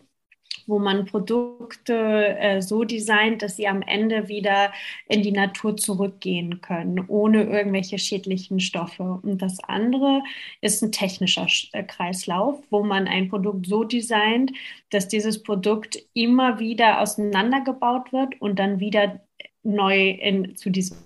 [0.66, 4.72] wo man Produkte äh, so designt, dass sie am Ende wieder
[5.08, 9.20] in die Natur zurückgehen können, ohne irgendwelche schädlichen Stoffe.
[9.22, 10.22] Und das andere
[10.60, 14.52] ist ein technischer äh, Kreislauf, wo man ein Produkt so designt,
[14.90, 19.20] dass dieses Produkt immer wieder auseinandergebaut wird und dann wieder
[19.62, 20.96] neu in, zu diesem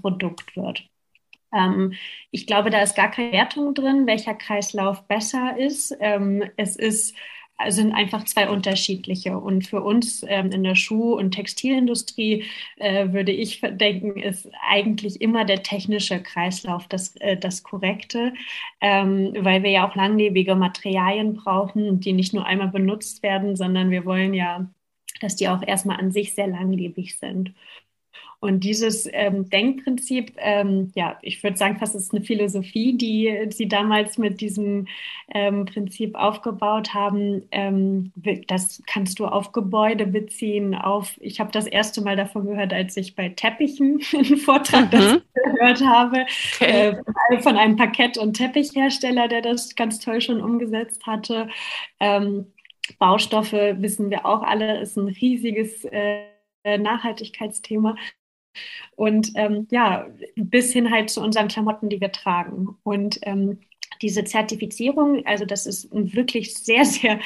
[0.00, 0.84] Produkt wird.
[1.52, 1.94] Ähm,
[2.30, 5.96] ich glaube, da ist gar keine Wertung drin, welcher Kreislauf besser ist.
[6.00, 7.16] Ähm, es ist
[7.68, 9.38] sind einfach zwei unterschiedliche.
[9.38, 12.44] Und für uns ähm, in der Schuh- und Textilindustrie
[12.76, 18.32] äh, würde ich denken, ist eigentlich immer der technische Kreislauf das, äh, das Korrekte,
[18.80, 23.90] ähm, weil wir ja auch langlebige Materialien brauchen, die nicht nur einmal benutzt werden, sondern
[23.90, 24.70] wir wollen ja,
[25.20, 27.54] dass die auch erstmal an sich sehr langlebig sind.
[28.40, 33.68] Und dieses ähm, Denkprinzip, ähm, ja, ich würde sagen, fast ist eine Philosophie, die sie
[33.68, 34.86] damals mit diesem
[35.34, 37.42] ähm, Prinzip aufgebaut haben.
[37.50, 38.12] Ähm,
[38.48, 42.96] das kannst du auf Gebäude beziehen, auf, ich habe das erste Mal davon gehört, als
[42.96, 45.20] ich bei Teppichen einen Vortrag mhm.
[45.34, 46.24] gehört habe,
[46.54, 46.96] okay.
[47.30, 51.48] äh, von einem Parkett- und Teppichhersteller, der das ganz toll schon umgesetzt hatte.
[52.00, 52.46] Ähm,
[52.98, 56.24] Baustoffe, wissen wir auch alle, ist ein riesiges äh,
[56.64, 57.96] Nachhaltigkeitsthema.
[58.96, 62.76] Und ähm, ja, bis hin halt zu unseren Klamotten, die wir tragen.
[62.82, 63.58] Und ähm,
[64.02, 67.20] diese Zertifizierung, also das ist eine wirklich sehr, sehr,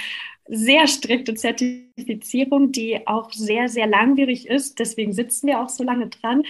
[0.46, 4.78] sehr strikte Zertifizierung, die auch sehr, sehr langwierig ist.
[4.78, 6.42] Deswegen sitzen wir auch so lange dran.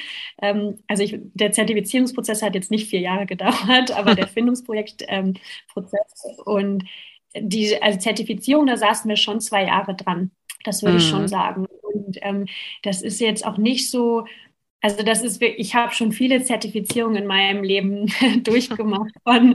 [0.43, 5.35] Ähm, also ich, der Zertifizierungsprozess hat jetzt nicht vier Jahre gedauert, aber der Findungsprojektprozess ähm,
[6.45, 6.85] und
[7.37, 10.31] die also Zertifizierung, da saßen wir schon zwei Jahre dran.
[10.65, 10.99] Das würde mhm.
[10.99, 11.29] ich schon mhm.
[11.29, 11.67] sagen.
[11.83, 12.47] Und ähm,
[12.83, 14.25] das ist jetzt auch nicht so,
[14.85, 18.13] also das ist wirklich, ich habe schon viele Zertifizierungen in meinem Leben
[18.45, 19.55] durchgemacht, von,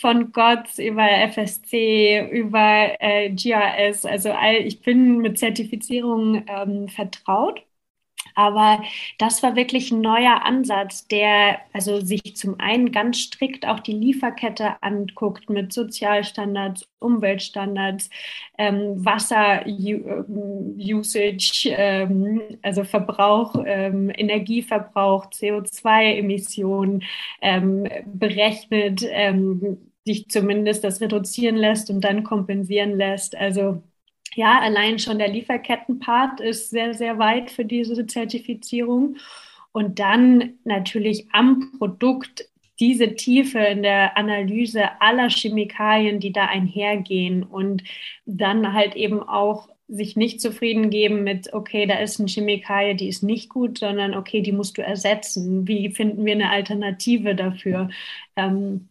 [0.00, 4.06] von GOTS über FSC, über äh, GRS.
[4.06, 7.62] Also all, ich bin mit Zertifizierungen ähm, vertraut.
[8.34, 8.82] Aber
[9.18, 13.92] das war wirklich ein neuer Ansatz, der also sich zum einen ganz strikt auch die
[13.92, 18.10] Lieferkette anguckt mit Sozialstandards, Umweltstandards,
[18.58, 19.68] ähm, Wasser-Usage,
[21.76, 27.02] ähm, also Verbrauch, ähm, Energieverbrauch, CO2-Emissionen
[27.40, 33.36] ähm, berechnet, ähm, sich zumindest das reduzieren lässt und dann kompensieren lässt.
[33.36, 33.82] Also
[34.34, 39.16] ja, allein schon der Lieferkettenpart ist sehr, sehr weit für diese Zertifizierung.
[39.72, 42.48] Und dann natürlich am Produkt
[42.80, 47.84] diese Tiefe in der Analyse aller Chemikalien, die da einhergehen und
[48.24, 53.08] dann halt eben auch sich nicht zufrieden geben mit, okay, da ist eine Chemikalie, die
[53.08, 55.66] ist nicht gut, sondern okay, die musst du ersetzen.
[55.66, 57.90] Wie finden wir eine Alternative dafür?
[58.36, 58.88] Ähm,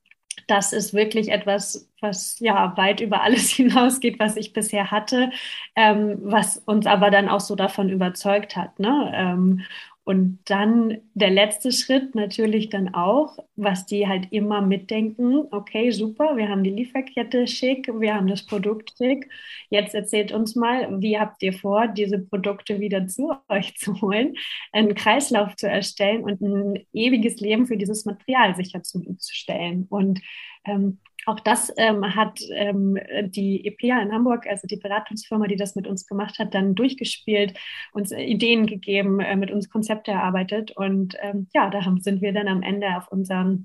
[0.50, 5.32] das ist wirklich etwas, was ja weit über alles hinausgeht, was ich bisher hatte,
[5.76, 8.80] ähm, was uns aber dann auch so davon überzeugt hat.
[8.80, 9.12] Ne?
[9.14, 9.62] Ähm,
[10.10, 16.36] und dann der letzte Schritt natürlich dann auch, was die halt immer mitdenken, okay, super,
[16.36, 19.30] wir haben die Lieferkette schick, wir haben das Produkt schick.
[19.70, 24.34] Jetzt erzählt uns mal, wie habt ihr vor, diese Produkte wieder zu euch zu holen,
[24.72, 29.86] einen Kreislauf zu erstellen und ein ewiges Leben für dieses Material sicherzustellen.
[29.92, 30.22] Und
[30.66, 30.98] ähm,
[31.30, 35.88] auch das ähm, hat ähm, die EPA in Hamburg, also die Beratungsfirma, die das mit
[35.88, 37.58] uns gemacht hat, dann durchgespielt,
[37.94, 40.72] uns äh, Ideen gegeben, äh, mit uns Konzepte erarbeitet.
[40.72, 43.60] Und ähm, ja, da haben, sind wir dann am Ende auf unsere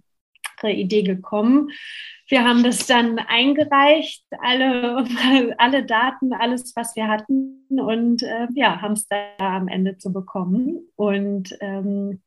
[0.62, 1.70] Idee gekommen.
[2.29, 5.05] Wir haben das dann eingereicht, alle,
[5.59, 10.12] alle Daten, alles, was wir hatten, und äh, ja, haben es da am Ende zu
[10.12, 10.88] bekommen.
[10.96, 12.22] Und ähm,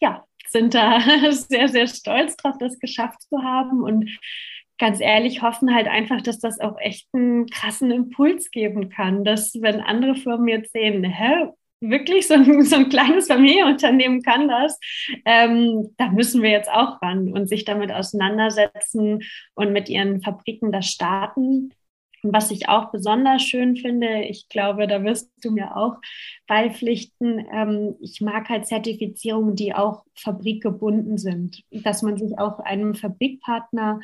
[0.00, 1.00] ja, sind da
[1.30, 4.08] sehr, sehr stolz drauf, das geschafft zu haben und
[4.78, 9.54] ganz ehrlich hoffen halt einfach, dass das auch echt einen krassen Impuls geben kann, dass
[9.60, 11.48] wenn andere Firmen jetzt sehen, hä,
[11.82, 14.78] wirklich so ein, so ein kleines Familienunternehmen kann das,
[15.24, 19.20] ähm, da müssen wir jetzt auch ran und sich damit auseinandersetzen
[19.54, 21.74] und mit ihren Fabriken das starten.
[22.24, 25.96] Und was ich auch besonders schön finde, ich glaube, da wirst du mir auch
[26.46, 32.94] beipflichten, ähm, ich mag halt Zertifizierungen, die auch fabrikgebunden sind, dass man sich auch einem
[32.94, 33.98] Fabrikpartner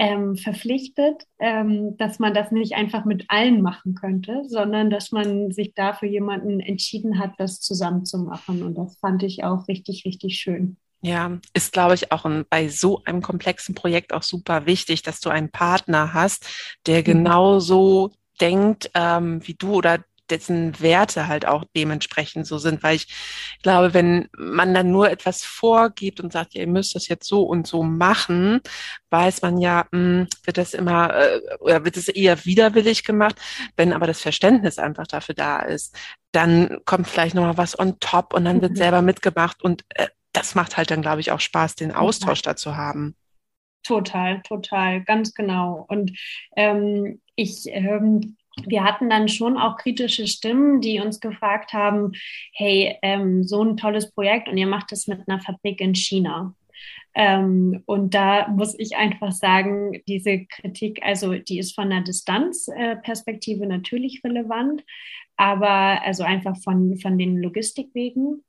[0.00, 5.52] ähm, verpflichtet, ähm, dass man das nicht einfach mit allen machen könnte, sondern dass man
[5.52, 8.62] sich dafür jemanden entschieden hat, das zusammen zu machen.
[8.62, 10.78] Und das fand ich auch richtig, richtig schön.
[11.02, 15.20] Ja, ist, glaube ich, auch ein, bei so einem komplexen Projekt auch super wichtig, dass
[15.20, 16.46] du einen Partner hast,
[16.86, 17.04] der mhm.
[17.04, 18.10] genauso
[18.40, 23.08] denkt ähm, wie du oder dessen Werte halt auch dementsprechend so sind, weil ich
[23.62, 27.42] glaube, wenn man dann nur etwas vorgibt und sagt, ja, ihr müsst das jetzt so
[27.42, 28.60] und so machen,
[29.10, 33.36] weiß man ja, mh, hm, wird das immer äh, oder wird es eher widerwillig gemacht,
[33.76, 35.96] wenn aber das Verständnis einfach dafür da ist,
[36.32, 38.76] dann kommt vielleicht nochmal was on top und dann wird mhm.
[38.76, 42.76] selber mitgemacht und äh, das macht halt dann, glaube ich, auch Spaß, den Austausch dazu
[42.76, 43.16] haben.
[43.82, 45.86] Total, total, ganz genau.
[45.88, 46.16] Und
[46.56, 52.12] ähm, ich ähm, wir hatten dann schon auch kritische Stimmen, die uns gefragt haben,
[52.52, 56.54] hey, ähm, so ein tolles Projekt und ihr macht es mit einer Fabrik in China.
[57.14, 63.64] Ähm, und da muss ich einfach sagen, diese Kritik, also die ist von der Distanzperspektive
[63.64, 64.84] äh, natürlich relevant,
[65.36, 68.44] aber also einfach von, von den Logistikwegen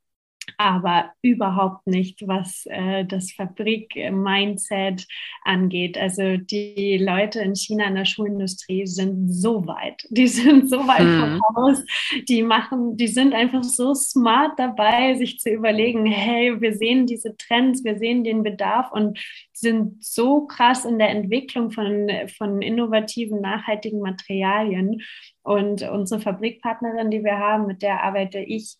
[0.62, 5.08] aber überhaupt nicht, was äh, das Fabrik-Mindset
[5.44, 5.98] angeht.
[5.98, 10.06] Also die Leute in China in der Schulindustrie sind so weit.
[10.12, 11.40] Die sind so weit mhm.
[11.40, 11.84] voraus.
[12.28, 17.36] Die machen, die sind einfach so smart dabei, sich zu überlegen, hey, wir sehen diese
[17.38, 19.20] Trends, wir sehen den Bedarf und
[19.54, 25.02] sind so krass in der Entwicklung von, von innovativen, nachhaltigen Materialien.
[25.44, 28.76] Und unsere Fabrikpartnerin, die wir haben, mit der arbeite ich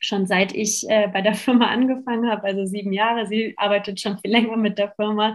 [0.00, 3.26] schon seit ich äh, bei der Firma angefangen habe, also sieben Jahre.
[3.26, 5.34] Sie arbeitet schon viel länger mit der Firma.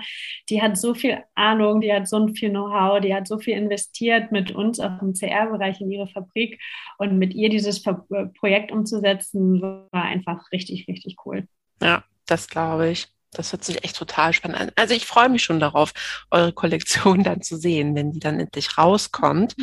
[0.50, 4.32] Die hat so viel Ahnung, die hat so viel Know-how, die hat so viel investiert
[4.32, 6.60] mit uns auch im CR-Bereich in ihre Fabrik.
[6.97, 7.93] Und mit ihr dieses äh,
[8.39, 11.47] Projekt umzusetzen, war einfach richtig, richtig cool.
[11.82, 13.08] Ja, das glaube ich.
[13.34, 14.71] Das hört sich echt total spannend an.
[14.76, 15.93] Also ich freue mich schon darauf,
[16.32, 19.56] eure Kollektion dann zu sehen, wenn die dann endlich rauskommt.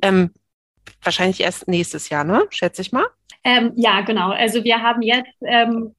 [0.00, 0.30] Ähm,
[1.02, 2.46] wahrscheinlich erst nächstes Jahr, ne?
[2.50, 3.06] Schätze ich mal.
[3.46, 4.30] Ähm, ja, genau.
[4.30, 5.94] Also wir haben jetzt ähm,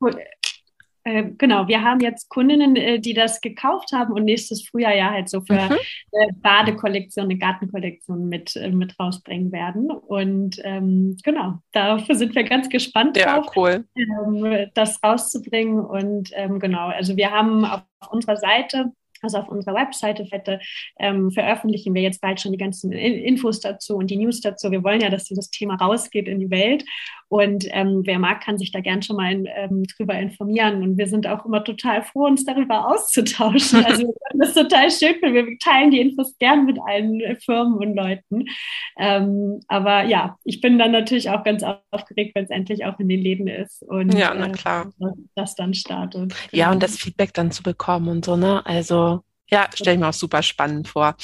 [1.08, 5.12] äh, genau, wir haben jetzt Kundinnen, äh, die das gekauft haben und nächstes Frühjahr ja
[5.12, 5.78] halt so für mhm.
[6.12, 9.90] äh, Badekollektion, eine Gartenkollektion mit, äh, mit rausbringen werden.
[9.90, 13.86] Und ähm, genau, dafür sind wir ganz gespannt ja, drauf, cool.
[13.96, 15.80] Ähm, das rauszubringen.
[15.80, 20.60] Und ähm, genau, also wir haben auf unserer Seite also auf unserer Webseite Fette
[21.00, 24.72] ähm, veröffentlichen wir jetzt bald schon die ganzen Infos dazu und die News dazu.
[24.72, 26.86] Wir wollen ja, dass dieses Thema rausgeht in die Welt.
[27.30, 30.82] Und ähm, wer mag, kann sich da gern schon mal ähm, drüber informieren.
[30.82, 33.84] Und wir sind auch immer total froh, uns darüber auszutauschen.
[33.86, 38.46] Also das ist total schön, wir teilen die Infos gern mit allen Firmen und Leuten.
[38.98, 43.10] Ähm, aber ja, ich bin dann natürlich auch ganz aufgeregt, wenn es endlich auch in
[43.10, 44.92] den Läden ist und ja, na äh, klar.
[45.02, 46.34] Äh, das dann startet.
[46.52, 48.66] Ja, und das Feedback dann zu bekommen und so, ne?
[48.66, 49.07] Also
[49.50, 51.16] ja, stelle ich mir auch super spannend vor.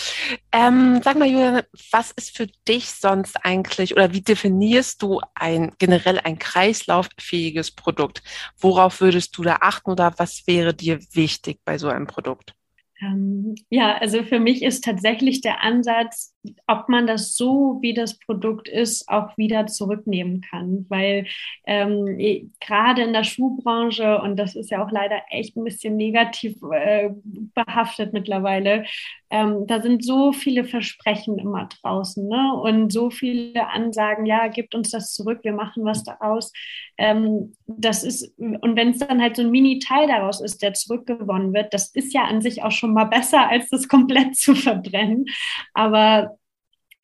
[0.51, 5.73] Ähm, sag mal, Julian, was ist für dich sonst eigentlich oder wie definierst du ein
[5.77, 8.23] generell ein kreislauffähiges Produkt?
[8.57, 12.53] Worauf würdest du da achten oder was wäre dir wichtig bei so einem Produkt?
[13.01, 16.32] Ähm, ja, also für mich ist tatsächlich der Ansatz,
[16.67, 20.85] ob man das so, wie das Produkt ist, auch wieder zurücknehmen kann.
[20.89, 21.25] Weil
[21.65, 22.17] ähm,
[22.59, 27.09] gerade in der Schuhbranche, und das ist ja auch leider echt ein bisschen negativ äh,
[27.53, 28.85] behaftet mittlerweile,
[29.33, 32.53] ähm, da sind so viele Versprechen immer draußen ne?
[32.53, 36.51] und so viele Ansagen, ja, gibt uns das zurück, wir machen was daraus.
[36.99, 41.51] Ähm, das ist, und wenn es dann halt so ein Mini-Teil daraus ist, der zurückgewonnen
[41.51, 45.25] wird, das ist ja an sich auch schon mal besser, als das komplett zu verbrennen.
[45.73, 46.32] Aber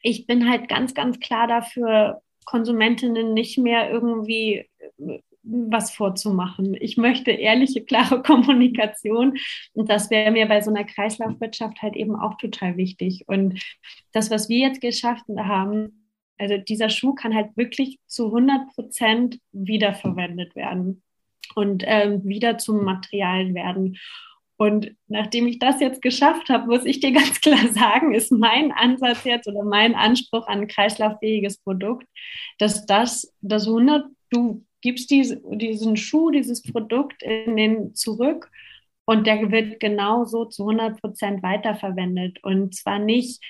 [0.02, 4.66] ich bin halt ganz, ganz klar dafür, Konsumentinnen nicht mehr irgendwie
[4.98, 6.76] äh, was vorzumachen.
[6.80, 9.38] Ich möchte ehrliche, klare Kommunikation
[9.74, 13.24] und das wäre mir bei so einer Kreislaufwirtschaft halt eben auch total wichtig.
[13.28, 13.62] Und
[14.12, 16.00] das, was wir jetzt geschafft haben,
[16.38, 21.04] also dieser Schuh kann halt wirklich zu 100 Prozent wiederverwendet werden
[21.56, 23.98] und ähm, wieder zum Material werden.
[24.60, 28.74] Und nachdem ich das jetzt geschafft habe, muss ich dir ganz klar sagen, ist mein
[28.74, 32.06] Ansatz jetzt oder mein Anspruch an ein kreislauffähiges Produkt,
[32.58, 38.52] dass das, das 100, du gibst diese, diesen Schuh, dieses Produkt in den zurück
[39.06, 42.44] und der wird genauso zu 100 Prozent weiterverwendet.
[42.44, 43.42] Und zwar nicht,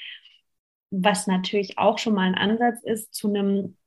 [0.92, 3.78] was natürlich auch schon mal ein Ansatz ist, zu einem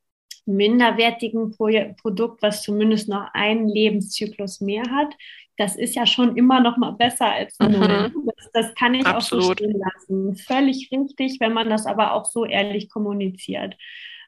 [0.45, 1.69] minderwertigen Pro
[2.01, 5.15] Produkt, was zumindest noch einen Lebenszyklus mehr hat,
[5.57, 7.71] das ist ja schon immer noch mal besser als mhm.
[7.71, 8.11] null.
[8.35, 9.43] Das, das, kann ich Absolut.
[9.43, 10.35] auch so stehen lassen.
[10.35, 13.75] Völlig richtig, wenn man das aber auch so ehrlich kommuniziert.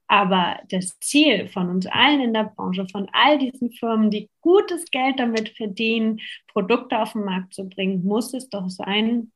[0.08, 4.86] Aber das Ziel von uns allen in der Branche, von all diesen Firmen, die gutes
[4.92, 9.32] Geld damit verdienen, Produkte auf den Markt zu bringen, muss es doch sein,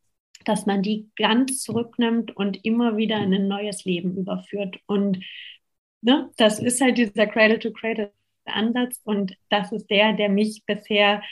[0.45, 4.79] dass man die ganz zurücknimmt und immer wieder in ein neues Leben überführt.
[4.85, 5.23] Und
[6.01, 11.23] ne, das ist halt dieser Cradle-to-Cradle-Ansatz und das ist der, der mich bisher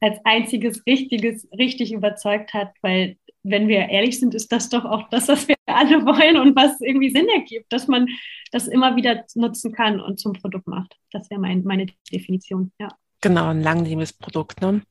[0.00, 5.08] als einziges Richtiges richtig überzeugt hat, weil wenn wir ehrlich sind, ist das doch auch
[5.10, 8.08] das, was wir alle wollen und was irgendwie Sinn ergibt, dass man
[8.52, 10.96] das immer wieder nutzen kann und zum Produkt macht.
[11.12, 12.88] Das wäre mein, meine Definition, ja.
[13.20, 14.60] Genau, ein langlebiges Produkt.
[14.60, 14.82] Ne?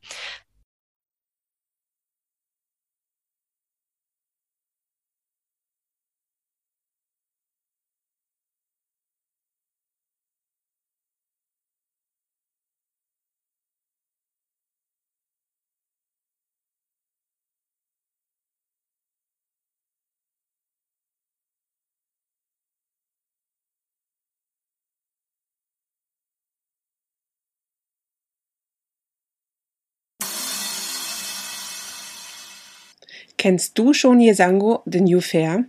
[33.38, 35.65] Kennst du schon Yesango, The New Fair?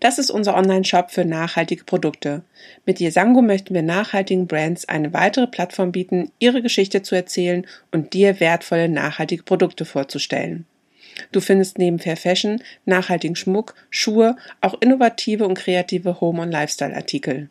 [0.00, 2.42] Das ist unser Online-Shop für nachhaltige Produkte.
[2.86, 8.12] Mit Yesango möchten wir nachhaltigen Brands eine weitere Plattform bieten, ihre Geschichte zu erzählen und
[8.12, 10.66] dir wertvolle nachhaltige Produkte vorzustellen.
[11.32, 17.50] Du findest neben Fair Fashion, nachhaltigen Schmuck, Schuhe, auch innovative und kreative Home- und Lifestyle-Artikel.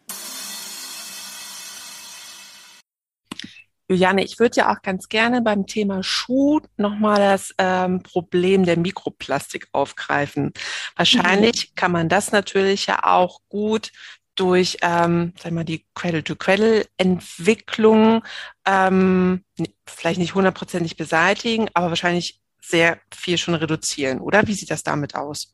[3.91, 8.77] Juliane, ich würde ja auch ganz gerne beim Thema Schuh nochmal das ähm, Problem der
[8.77, 10.53] Mikroplastik aufgreifen.
[10.95, 11.75] Wahrscheinlich mhm.
[11.75, 13.91] kann man das natürlich ja auch gut
[14.35, 18.23] durch ähm, sag mal, die Cradle-to-Cradle-Entwicklung
[18.65, 19.43] ähm,
[19.85, 24.47] vielleicht nicht hundertprozentig beseitigen, aber wahrscheinlich sehr viel schon reduzieren, oder?
[24.47, 25.53] Wie sieht das damit aus?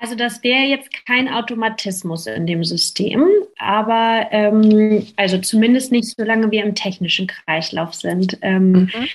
[0.00, 3.28] Also das wäre jetzt kein Automatismus in dem System,
[3.58, 8.38] aber ähm, also zumindest nicht, solange wir im technischen Kreislauf sind.
[8.42, 9.08] Ähm, mhm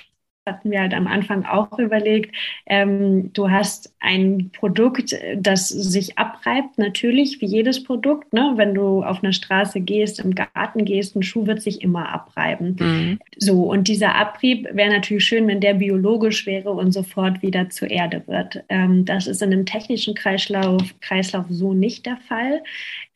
[0.46, 2.34] hatten wir halt am Anfang auch überlegt,
[2.66, 8.32] ähm, du hast ein Produkt, das sich abreibt, natürlich, wie jedes Produkt.
[8.34, 8.52] Ne?
[8.56, 12.76] Wenn du auf einer Straße gehst, im Garten gehst, ein Schuh wird sich immer abreiben.
[12.78, 13.18] Mhm.
[13.38, 17.90] So, und dieser Abrieb wäre natürlich schön, wenn der biologisch wäre und sofort wieder zur
[17.90, 18.62] Erde wird.
[18.68, 22.62] Ähm, das ist in einem technischen Kreislauf, Kreislauf so nicht der Fall.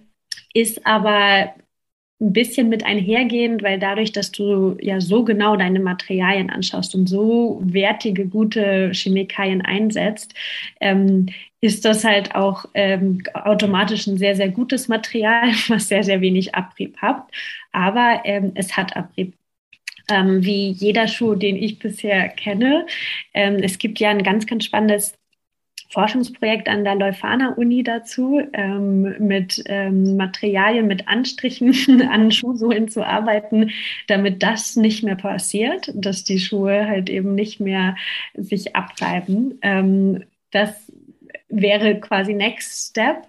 [0.55, 1.55] ist aber
[2.21, 7.09] ein bisschen mit einhergehend, weil dadurch, dass du ja so genau deine Materialien anschaust und
[7.09, 10.35] so wertige, gute Chemikalien einsetzt,
[10.81, 11.27] ähm,
[11.63, 16.55] ist das halt auch ähm, automatisch ein sehr, sehr gutes Material, was sehr, sehr wenig
[16.55, 17.23] Abrieb hat.
[17.73, 19.35] Aber ähm, es hat Abrieb
[20.11, 22.87] ähm, wie jeder Schuh, den ich bisher kenne.
[23.35, 25.15] Ähm, es gibt ja ein ganz, ganz spannendes
[25.91, 33.71] Forschungsprojekt an der Leuphana-Uni dazu, ähm, mit ähm, Materialien, mit Anstrichen an Schuhsohlen zu arbeiten,
[34.07, 37.97] damit das nicht mehr passiert, dass die Schuhe halt eben nicht mehr
[38.35, 39.59] sich abreiben.
[39.63, 40.93] Ähm, das
[41.49, 43.27] wäre quasi Next Step.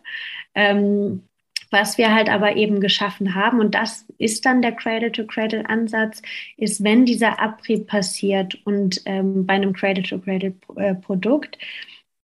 [0.54, 1.24] Ähm,
[1.72, 6.22] was wir halt aber eben geschaffen haben, und das ist dann der Cradle-to-Cradle-Ansatz,
[6.58, 11.58] ist, wenn dieser Abrieb passiert und ähm, bei einem Cradle-to-Cradle-Produkt,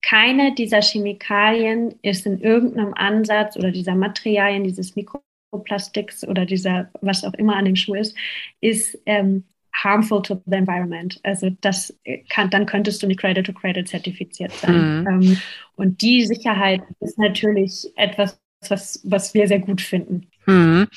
[0.02, 7.24] keine dieser Chemikalien ist in irgendeinem Ansatz oder dieser Materialien, dieses Mikroplastiks oder dieser, was
[7.24, 8.16] auch immer an dem Schuh ist,
[8.62, 11.20] ist ähm, harmful to the environment.
[11.24, 11.98] Also das
[12.30, 15.02] kann, dann könntest du nicht Cradle to Cradle zertifiziert sein.
[15.02, 15.08] Mhm.
[15.08, 15.38] Ähm,
[15.76, 20.28] und die Sicherheit ist natürlich etwas, was, was wir sehr gut finden.
[20.46, 20.88] Hm.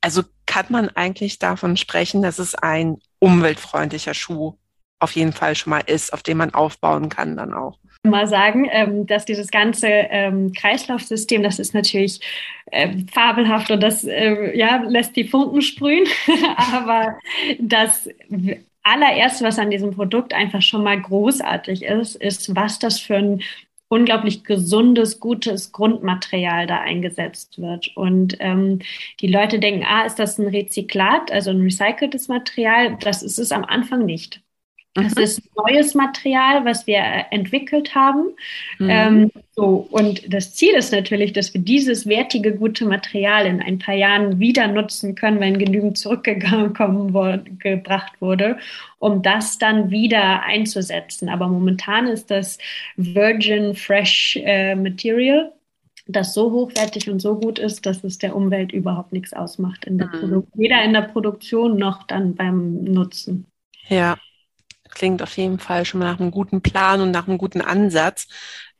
[0.00, 4.54] Also kann man eigentlich davon sprechen, dass es ein umweltfreundlicher Schuh
[5.02, 7.78] auf jeden Fall schon mal ist, auf dem man aufbauen kann dann auch.
[8.04, 12.20] Mal sagen, ähm, dass dieses ganze ähm, Kreislaufsystem, das ist natürlich
[12.66, 16.06] äh, fabelhaft und das äh, ja, lässt die Funken sprühen,
[16.72, 17.18] aber
[17.60, 18.08] das
[18.82, 23.42] allererste, was an diesem Produkt einfach schon mal großartig ist, ist, was das für ein
[23.92, 27.94] unglaublich gesundes, gutes Grundmaterial da eingesetzt wird.
[27.94, 28.78] Und ähm,
[29.20, 32.96] die Leute denken, ah, ist das ein Rezyklat, also ein recyceltes Material?
[33.00, 34.40] Das ist es am Anfang nicht.
[34.94, 35.22] Das mhm.
[35.22, 38.34] ist neues Material, was wir entwickelt haben.
[38.78, 38.90] Mhm.
[38.90, 43.78] Ähm, so, und das Ziel ist natürlich, dass wir dieses wertige, gute Material in ein
[43.78, 46.74] paar Jahren wieder nutzen können, wenn genügend zurückgekommen
[47.14, 48.58] wurde, gebracht wurde,
[48.98, 51.30] um das dann wieder einzusetzen.
[51.30, 52.58] Aber momentan ist das
[52.96, 55.52] Virgin Fresh äh, Material
[56.08, 59.98] das so hochwertig und so gut ist, dass es der Umwelt überhaupt nichts ausmacht in
[59.98, 60.44] der mhm.
[60.54, 63.46] Weder in der Produktion noch dann beim Nutzen.
[63.88, 64.18] Ja,
[64.94, 68.28] klingt auf jeden Fall schon mal nach einem guten Plan und nach einem guten Ansatz.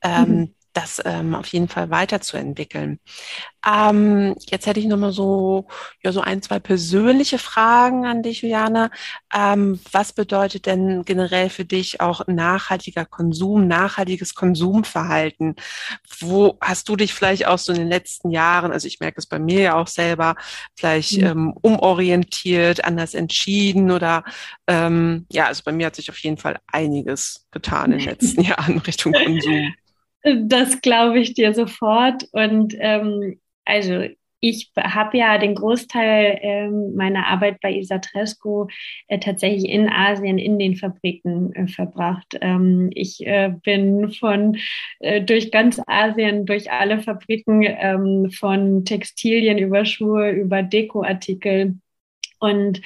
[0.03, 2.99] Ähm, mhm das ähm, auf jeden Fall weiterzuentwickeln.
[3.65, 5.69] Ähm, jetzt hätte ich noch mal so,
[6.03, 8.91] ja, so ein, zwei persönliche Fragen an dich, Juliane.
[9.33, 15.55] Ähm, was bedeutet denn generell für dich auch nachhaltiger Konsum, nachhaltiges Konsumverhalten?
[16.21, 19.27] Wo hast du dich vielleicht auch so in den letzten Jahren, also ich merke es
[19.27, 20.35] bei mir ja auch selber,
[20.75, 21.27] vielleicht mhm.
[21.27, 24.25] ähm, umorientiert, anders entschieden oder
[24.67, 28.41] ähm, ja, also bei mir hat sich auf jeden Fall einiges getan in den letzten
[28.43, 29.73] Jahren Richtung Konsum.
[30.25, 32.29] Das glaube ich dir sofort.
[32.33, 34.07] Und ähm, also
[34.45, 38.69] ich habe ja den Großteil ähm, meiner Arbeit bei Isatresco
[39.07, 42.37] äh, tatsächlich in Asien, in den Fabriken äh, verbracht.
[42.41, 44.59] Ähm, ich äh, bin von
[44.99, 51.77] äh, durch ganz Asien, durch alle Fabriken, ähm, von Textilien über Schuhe, über Dekoartikel
[52.41, 52.83] und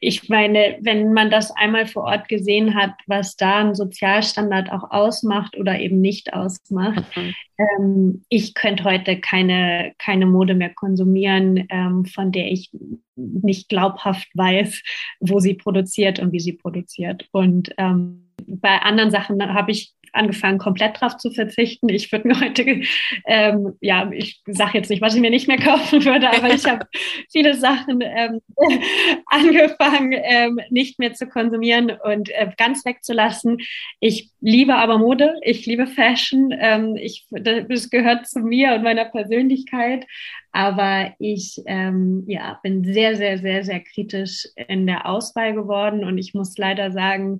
[0.00, 4.90] ich meine, wenn man das einmal vor Ort gesehen hat, was da ein Sozialstandard auch
[4.90, 7.34] ausmacht oder eben nicht ausmacht, mhm.
[7.58, 12.70] ähm, ich könnte heute keine, keine Mode mehr konsumieren, ähm, von der ich
[13.16, 14.82] nicht glaubhaft weiß,
[15.20, 17.28] wo sie produziert und wie sie produziert.
[17.32, 21.88] Und ähm, bei anderen Sachen habe ich angefangen, komplett drauf zu verzichten.
[21.88, 22.82] Ich würde mir heute,
[23.26, 26.64] ähm, ja, ich sage jetzt nicht, was ich mir nicht mehr kaufen würde, aber ich
[26.66, 26.86] habe
[27.30, 28.40] viele Sachen ähm,
[29.26, 33.58] angefangen, ähm, nicht mehr zu konsumieren und äh, ganz wegzulassen.
[34.00, 39.06] Ich liebe aber Mode, ich liebe Fashion, ähm, ich, das gehört zu mir und meiner
[39.06, 40.06] Persönlichkeit.
[40.52, 46.18] Aber ich ähm, ja, bin sehr, sehr, sehr, sehr kritisch in der Auswahl geworden und
[46.18, 47.38] ich muss leider sagen,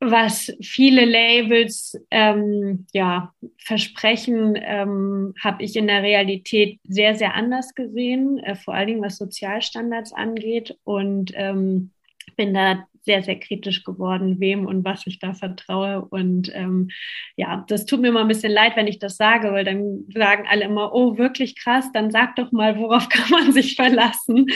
[0.00, 7.74] was viele Labels ähm, ja, versprechen, ähm, habe ich in der Realität sehr, sehr anders
[7.74, 10.76] gesehen, äh, vor allen Dingen was Sozialstandards angeht.
[10.84, 11.92] Und ähm,
[12.36, 16.04] bin da sehr, sehr kritisch geworden, wem und was ich da vertraue.
[16.04, 16.90] Und ähm,
[17.36, 20.44] ja, das tut mir immer ein bisschen leid, wenn ich das sage, weil dann sagen
[20.50, 24.46] alle immer, oh, wirklich krass, dann sag doch mal, worauf kann man sich verlassen?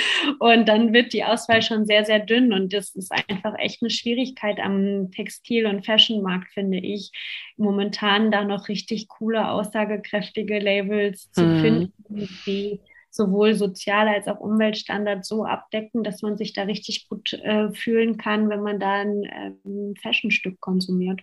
[0.41, 2.53] Und dann wird die Auswahl schon sehr, sehr dünn.
[2.53, 7.13] Und das ist einfach echt eine Schwierigkeit am Textil- und Fashionmarkt, finde ich,
[7.57, 11.61] momentan da noch richtig coole, aussagekräftige Labels zu mhm.
[11.61, 12.81] finden, die
[13.11, 18.17] sowohl soziale als auch Umweltstandards so abdecken, dass man sich da richtig gut äh, fühlen
[18.17, 21.21] kann, wenn man da ein ähm, Fashionstück konsumiert.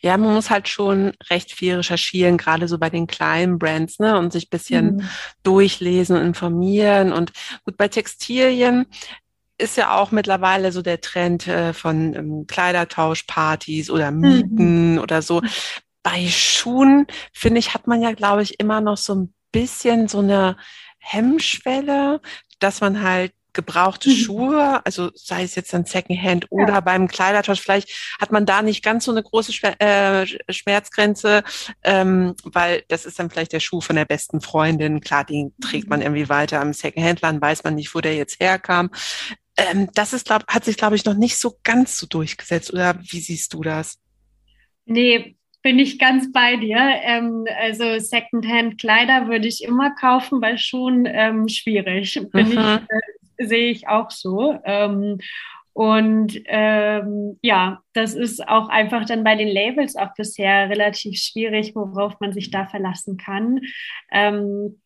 [0.00, 4.18] Ja, man muss halt schon recht viel recherchieren, gerade so bei den kleinen Brands, ne,
[4.18, 5.08] und sich bisschen mhm.
[5.42, 7.12] durchlesen und informieren.
[7.12, 7.32] Und
[7.64, 8.86] gut, bei Textilien
[9.56, 14.20] ist ja auch mittlerweile so der Trend äh, von ähm, Kleidertauschpartys oder mhm.
[14.20, 14.98] Mieten mhm.
[14.98, 15.40] oder so.
[16.02, 20.18] Bei Schuhen, finde ich, hat man ja, glaube ich, immer noch so ein bisschen so
[20.18, 20.56] eine
[21.04, 22.20] Hemmschwelle,
[22.58, 24.14] dass man halt gebrauchte mhm.
[24.14, 26.80] Schuhe, also sei es jetzt ein Secondhand oder ja.
[26.80, 31.44] beim Kleidertausch, vielleicht hat man da nicht ganz so eine große äh, Schmerzgrenze,
[31.82, 35.00] ähm, weil das ist dann vielleicht der Schuh von der besten Freundin.
[35.00, 36.06] Klar, den trägt man mhm.
[36.06, 38.90] irgendwie weiter am Secondhand-Laden, weiß man nicht, wo der jetzt herkam.
[39.56, 42.72] Ähm, das ist, glaub, hat sich, glaube ich, noch nicht so ganz so durchgesetzt.
[42.72, 43.98] Oder wie siehst du das?
[44.84, 46.76] Nee, bin ich ganz bei dir.
[46.78, 52.16] Ähm, also Secondhand-Kleider würde ich immer kaufen, bei Schuhen ähm, schwierig.
[52.16, 52.78] Ich, äh,
[53.38, 54.58] sehe ich auch so.
[54.64, 55.18] Ähm,
[55.72, 61.74] und ähm, ja, das ist auch einfach dann bei den Labels auch bisher relativ schwierig,
[61.74, 63.60] worauf man sich da verlassen kann.
[64.12, 64.80] Ähm,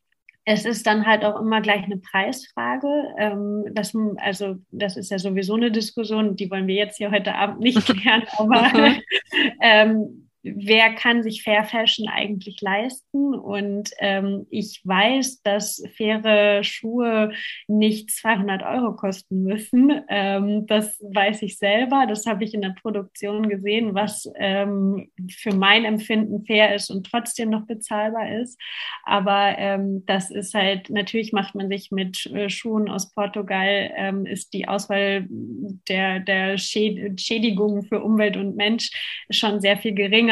[0.44, 2.88] es ist dann halt auch immer gleich eine Preisfrage.
[3.18, 7.34] Ähm, das, also das ist ja sowieso eine Diskussion, die wollen wir jetzt hier heute
[7.34, 8.94] Abend nicht klären, aber
[9.60, 13.34] ähm, wer kann sich Fair Fashion eigentlich leisten?
[13.34, 17.32] Und ähm, ich weiß, dass faire Schuhe
[17.66, 20.02] nicht 200 Euro kosten müssen.
[20.08, 22.06] Ähm, das weiß ich selber.
[22.08, 27.10] Das habe ich in der Produktion gesehen, was ähm, für mein Empfinden fair ist und
[27.10, 28.60] trotzdem noch bezahlbar ist.
[29.04, 34.24] Aber ähm, das ist halt, natürlich macht man sich mit äh, Schuhen aus Portugal, ähm,
[34.26, 38.90] ist die Auswahl der, der Schädigungen für Umwelt und Mensch
[39.30, 40.27] schon sehr viel geringer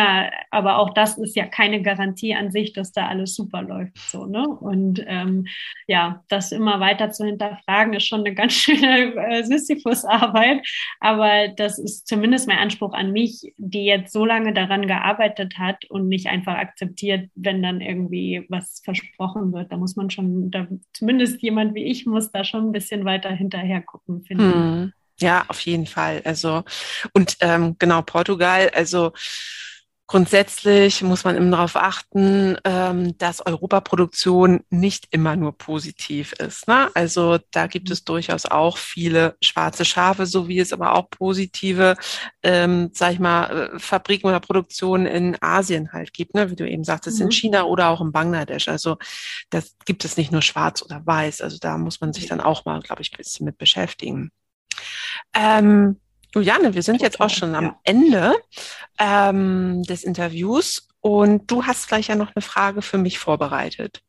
[0.51, 3.99] aber auch das ist ja keine Garantie an sich, dass da alles super läuft.
[3.99, 4.47] So, ne?
[4.49, 5.47] Und ähm,
[5.87, 10.67] ja, das immer weiter zu hinterfragen, ist schon eine ganz schöne äh, Sisyphus-Arbeit.
[11.01, 15.85] Aber das ist zumindest mein Anspruch an mich, die jetzt so lange daran gearbeitet hat
[15.87, 19.73] und nicht einfach akzeptiert, wenn dann irgendwie was versprochen wird.
[19.73, 23.31] Da muss man schon, da, zumindest jemand wie ich muss da schon ein bisschen weiter
[23.31, 24.93] hinterher gucken, finde hm.
[25.19, 26.21] Ja, auf jeden Fall.
[26.25, 26.63] Also,
[27.15, 29.13] und ähm, genau, Portugal, also
[30.09, 36.69] Grundsätzlich muss man immer darauf achten, ähm, dass Europaproduktion nicht immer nur positiv ist.
[36.69, 36.91] Ne?
[36.95, 41.97] Also da gibt es durchaus auch viele schwarze Schafe, so wie es aber auch positive,
[42.45, 46.53] ähm, sag ich mal, äh, Fabriken oder Produktionen in Asien halt gibt, ne?
[46.53, 47.27] wie du eben sagtest, mhm.
[47.27, 48.69] in China oder auch in Bangladesch.
[48.69, 48.99] Also
[49.51, 51.41] das gibt es nicht nur schwarz oder weiß.
[51.41, 54.31] Also da muss man sich dann auch mal, glaube ich, ein bisschen mit beschäftigen.
[55.35, 55.99] Ähm,
[56.35, 58.35] Juliane, wir sind jetzt auch schon am Ende
[58.99, 64.03] ähm, des Interviews und du hast gleich ja noch eine Frage für mich vorbereitet.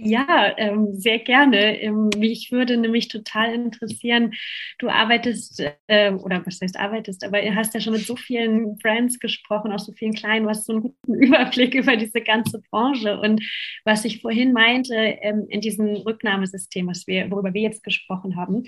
[0.00, 1.82] Ja, ähm, sehr gerne.
[1.82, 4.32] Ähm, mich würde nämlich total interessieren,
[4.78, 8.78] du arbeitest, äh, oder was heißt arbeitest, aber du hast ja schon mit so vielen
[8.78, 12.60] Brands gesprochen, auch so vielen kleinen, du hast so einen guten Überblick über diese ganze
[12.70, 13.18] Branche.
[13.18, 13.42] Und
[13.84, 18.66] was ich vorhin meinte, ähm, in diesem Rücknahmesystem, was wir, worüber wir jetzt gesprochen haben,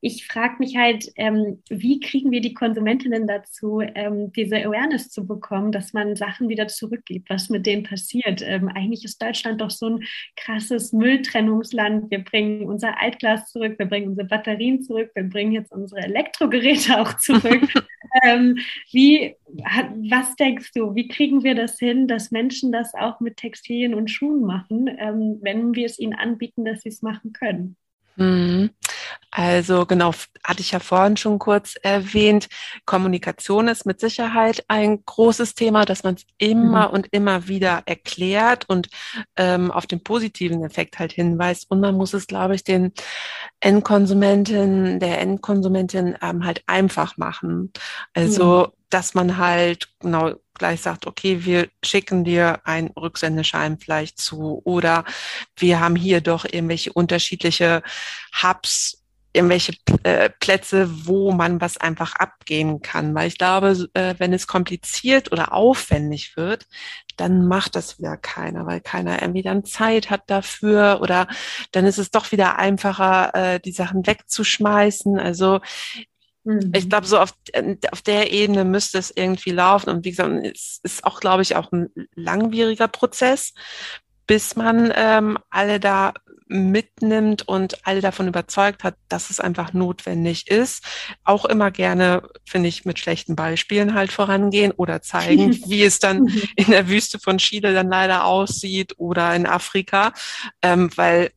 [0.00, 5.26] ich frage mich halt, ähm, wie kriegen wir die Konsumentinnen dazu, ähm, diese Awareness zu
[5.26, 8.42] bekommen, dass man Sachen wieder zurückgibt, was mit denen passiert.
[8.42, 10.04] Ähm, eigentlich ist Deutschland doch so ein
[10.36, 12.10] krasses Mülltrennungsland.
[12.10, 17.00] Wir bringen unser Altglas zurück, wir bringen unsere Batterien zurück, wir bringen jetzt unsere Elektrogeräte
[17.00, 17.68] auch zurück.
[18.22, 18.58] Ähm,
[18.92, 23.94] wie, was denkst du, wie kriegen wir das hin, dass Menschen das auch mit Textilien
[23.94, 27.76] und Schuhen machen, ähm, wenn wir es ihnen anbieten, dass sie es machen können?
[28.16, 28.70] Mhm.
[29.38, 32.48] Also genau, hatte ich ja vorhin schon kurz erwähnt.
[32.86, 36.94] Kommunikation ist mit Sicherheit ein großes Thema, dass man es immer mhm.
[36.94, 38.88] und immer wieder erklärt und
[39.36, 41.66] ähm, auf den positiven Effekt halt hinweist.
[41.70, 42.94] Und man muss es, glaube ich, den
[43.60, 47.74] Endkonsumenten, der Endkonsumentin ähm, halt einfach machen.
[48.14, 48.72] Also, mhm.
[48.88, 55.04] dass man halt genau gleich sagt, okay, wir schicken dir einen Rücksendeschein vielleicht zu oder
[55.56, 57.82] wir haben hier doch irgendwelche unterschiedliche
[58.42, 59.02] Hubs,
[59.36, 63.14] irgendwelche äh, Plätze, wo man was einfach abgeben kann.
[63.14, 66.66] Weil ich glaube, äh, wenn es kompliziert oder aufwendig wird,
[67.16, 71.28] dann macht das wieder keiner, weil keiner irgendwie dann Zeit hat dafür oder
[71.72, 75.18] dann ist es doch wieder einfacher, äh, die Sachen wegzuschmeißen.
[75.18, 75.60] Also
[76.46, 76.72] Mhm.
[76.74, 79.90] Ich glaube, so auf, äh, auf der Ebene müsste es irgendwie laufen.
[79.90, 83.52] Und wie gesagt, es ist auch, glaube ich, auch ein langwieriger Prozess,
[84.28, 86.14] bis man ähm, alle da
[86.48, 90.84] mitnimmt und alle davon überzeugt hat, dass es einfach notwendig ist.
[91.24, 96.22] Auch immer gerne, finde ich, mit schlechten Beispielen halt vorangehen oder zeigen, wie es dann
[96.22, 96.42] mhm.
[96.56, 100.12] in der Wüste von Chile dann leider aussieht oder in Afrika,
[100.62, 101.30] ähm, weil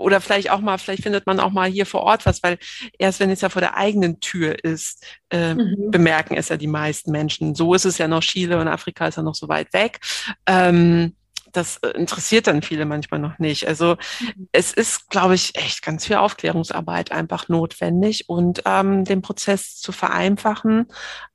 [0.00, 2.58] oder vielleicht auch mal, vielleicht findet man auch mal hier vor Ort was, weil
[2.98, 5.90] erst wenn es ja vor der eigenen Tür ist, äh, mhm.
[5.90, 7.54] bemerken es ja die meisten Menschen.
[7.54, 10.00] So ist es ja noch Chile und Afrika ist ja noch so weit weg.
[10.46, 11.14] Ähm,
[11.52, 13.66] das äh, interessiert dann viele manchmal noch nicht.
[13.66, 14.48] Also mhm.
[14.52, 19.92] es ist, glaube ich, echt ganz viel Aufklärungsarbeit einfach notwendig und ähm, den Prozess zu
[19.92, 20.86] vereinfachen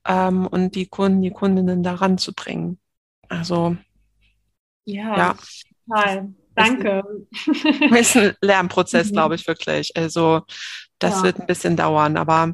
[0.06, 2.80] ähm, und die Kunden, die Kundinnen daran zu bringen.
[3.30, 3.78] Also
[4.86, 5.36] ja, ja.
[5.88, 6.34] total.
[6.56, 7.04] Danke.
[8.00, 9.14] Ist ein Lernprozess, mhm.
[9.14, 9.96] glaube ich, wirklich.
[9.98, 10.44] Also
[11.00, 11.24] das ja.
[11.24, 12.54] wird ein bisschen dauern, aber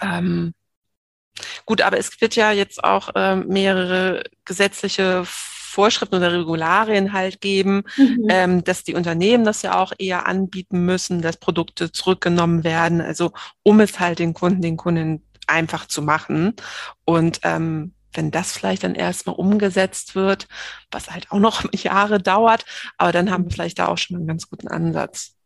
[0.00, 0.54] ähm,
[1.64, 5.24] gut, aber es wird ja jetzt auch ähm, mehrere gesetzliche
[5.70, 8.26] Vorschriften oder Regularien halt geben, mhm.
[8.28, 13.32] ähm, dass die Unternehmen das ja auch eher anbieten müssen, dass Produkte zurückgenommen werden, also
[13.62, 16.54] um es halt den Kunden, den Kunden einfach zu machen.
[17.04, 20.48] Und ähm, wenn das vielleicht dann erstmal umgesetzt wird,
[20.90, 22.64] was halt auch noch Jahre dauert,
[22.98, 25.36] aber dann haben wir vielleicht da auch schon mal einen ganz guten Ansatz.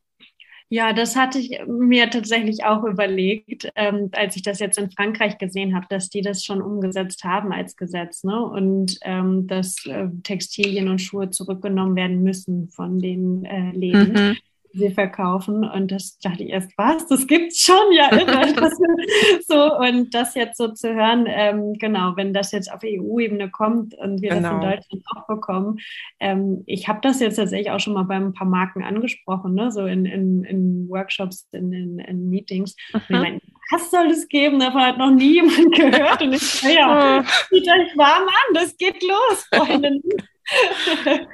[0.71, 5.39] Ja, das hatte ich mir tatsächlich auch überlegt, ähm, als ich das jetzt in Frankreich
[5.39, 8.45] gesehen habe, dass die das schon umgesetzt haben als Gesetz, ne?
[8.45, 14.12] Und ähm, dass äh, Textilien und Schuhe zurückgenommen werden müssen von den äh, Läden.
[14.12, 14.37] Mhm
[14.75, 15.64] sie verkaufen.
[15.64, 17.07] Und das dachte ich erst, was?
[17.07, 18.55] Das gibt's schon, ja, irre.
[19.47, 23.95] So, und das jetzt so zu hören, ähm, genau, wenn das jetzt auf EU-Ebene kommt
[23.95, 24.41] und wir genau.
[24.43, 24.70] das in genau.
[24.70, 25.79] Deutschland auch bekommen.
[26.20, 29.70] Ähm, ich habe das jetzt tatsächlich auch schon mal bei ein paar Marken angesprochen, ne?
[29.70, 32.77] so in, in, in Workshops, in, in, in Meetings.
[32.93, 32.95] Mhm.
[32.95, 34.61] Und ich meine, was soll es geben?
[34.61, 36.22] Davon hat noch nie jemand gehört.
[36.22, 40.01] Und ich, ja, zieht euch warm an, das geht los, Freunde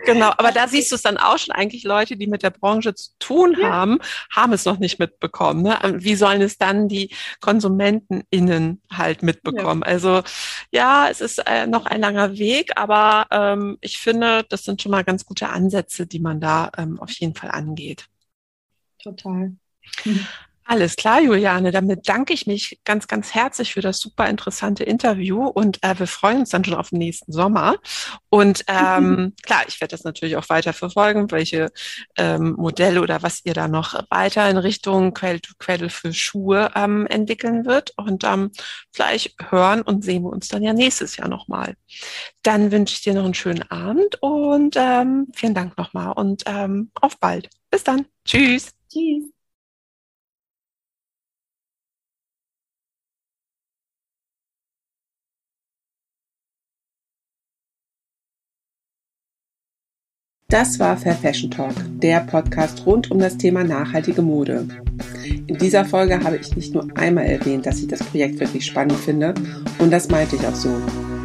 [0.04, 2.94] genau, aber da siehst du es dann auch schon eigentlich Leute, die mit der Branche
[2.94, 3.70] zu tun ja.
[3.70, 3.98] haben,
[4.30, 5.62] haben es noch nicht mitbekommen.
[5.62, 5.78] Ne?
[5.98, 9.82] Wie sollen es dann die KonsumentenInnen halt mitbekommen?
[9.84, 9.88] Ja.
[9.88, 10.22] Also
[10.70, 14.92] ja, es ist äh, noch ein langer Weg, aber ähm, ich finde, das sind schon
[14.92, 18.06] mal ganz gute Ansätze, die man da ähm, auf jeden Fall angeht.
[19.02, 19.52] Total.
[20.70, 21.72] Alles klar, Juliane.
[21.72, 26.06] Damit danke ich mich ganz, ganz herzlich für das super interessante Interview und äh, wir
[26.06, 27.74] freuen uns dann schon auf den nächsten Sommer.
[28.28, 31.72] Und ähm, klar, ich werde das natürlich auch weiter verfolgen, welche
[32.16, 36.70] ähm, Modelle oder was ihr da noch weiter in Richtung Quelle to Quelle für Schuhe
[36.76, 37.92] ähm, entwickeln wird.
[37.96, 38.52] Und ähm,
[38.92, 41.74] vielleicht hören und sehen wir uns dann ja nächstes Jahr nochmal.
[42.44, 46.92] Dann wünsche ich dir noch einen schönen Abend und ähm, vielen Dank nochmal und ähm,
[46.94, 47.50] auf bald.
[47.72, 48.06] Bis dann.
[48.24, 48.70] Tschüss.
[48.88, 49.39] Tschüss.
[60.51, 64.66] Das war Fair Fashion Talk, der Podcast rund um das Thema nachhaltige Mode.
[65.46, 68.96] In dieser Folge habe ich nicht nur einmal erwähnt, dass ich das Projekt wirklich spannend
[68.96, 69.32] finde
[69.78, 70.70] und das meinte ich auch so.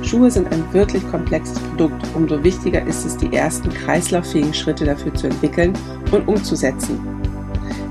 [0.03, 5.11] Schuhe sind ein wirklich komplexes Produkt, umso wichtiger ist es, die ersten kreislauffähigen Schritte dafür
[5.15, 5.73] zu entwickeln
[6.11, 6.99] und umzusetzen.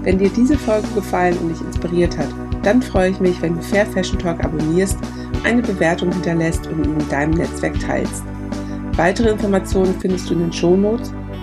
[0.05, 2.29] Wenn dir diese Folge gefallen und dich inspiriert hat,
[2.63, 4.99] dann freue ich mich, wenn du Fair Fashion Talk abonnierst,
[5.43, 8.23] eine Bewertung hinterlässt und ihn in deinem Netzwerk teilst.
[8.97, 11.13] Weitere Informationen findest du in den Show Notes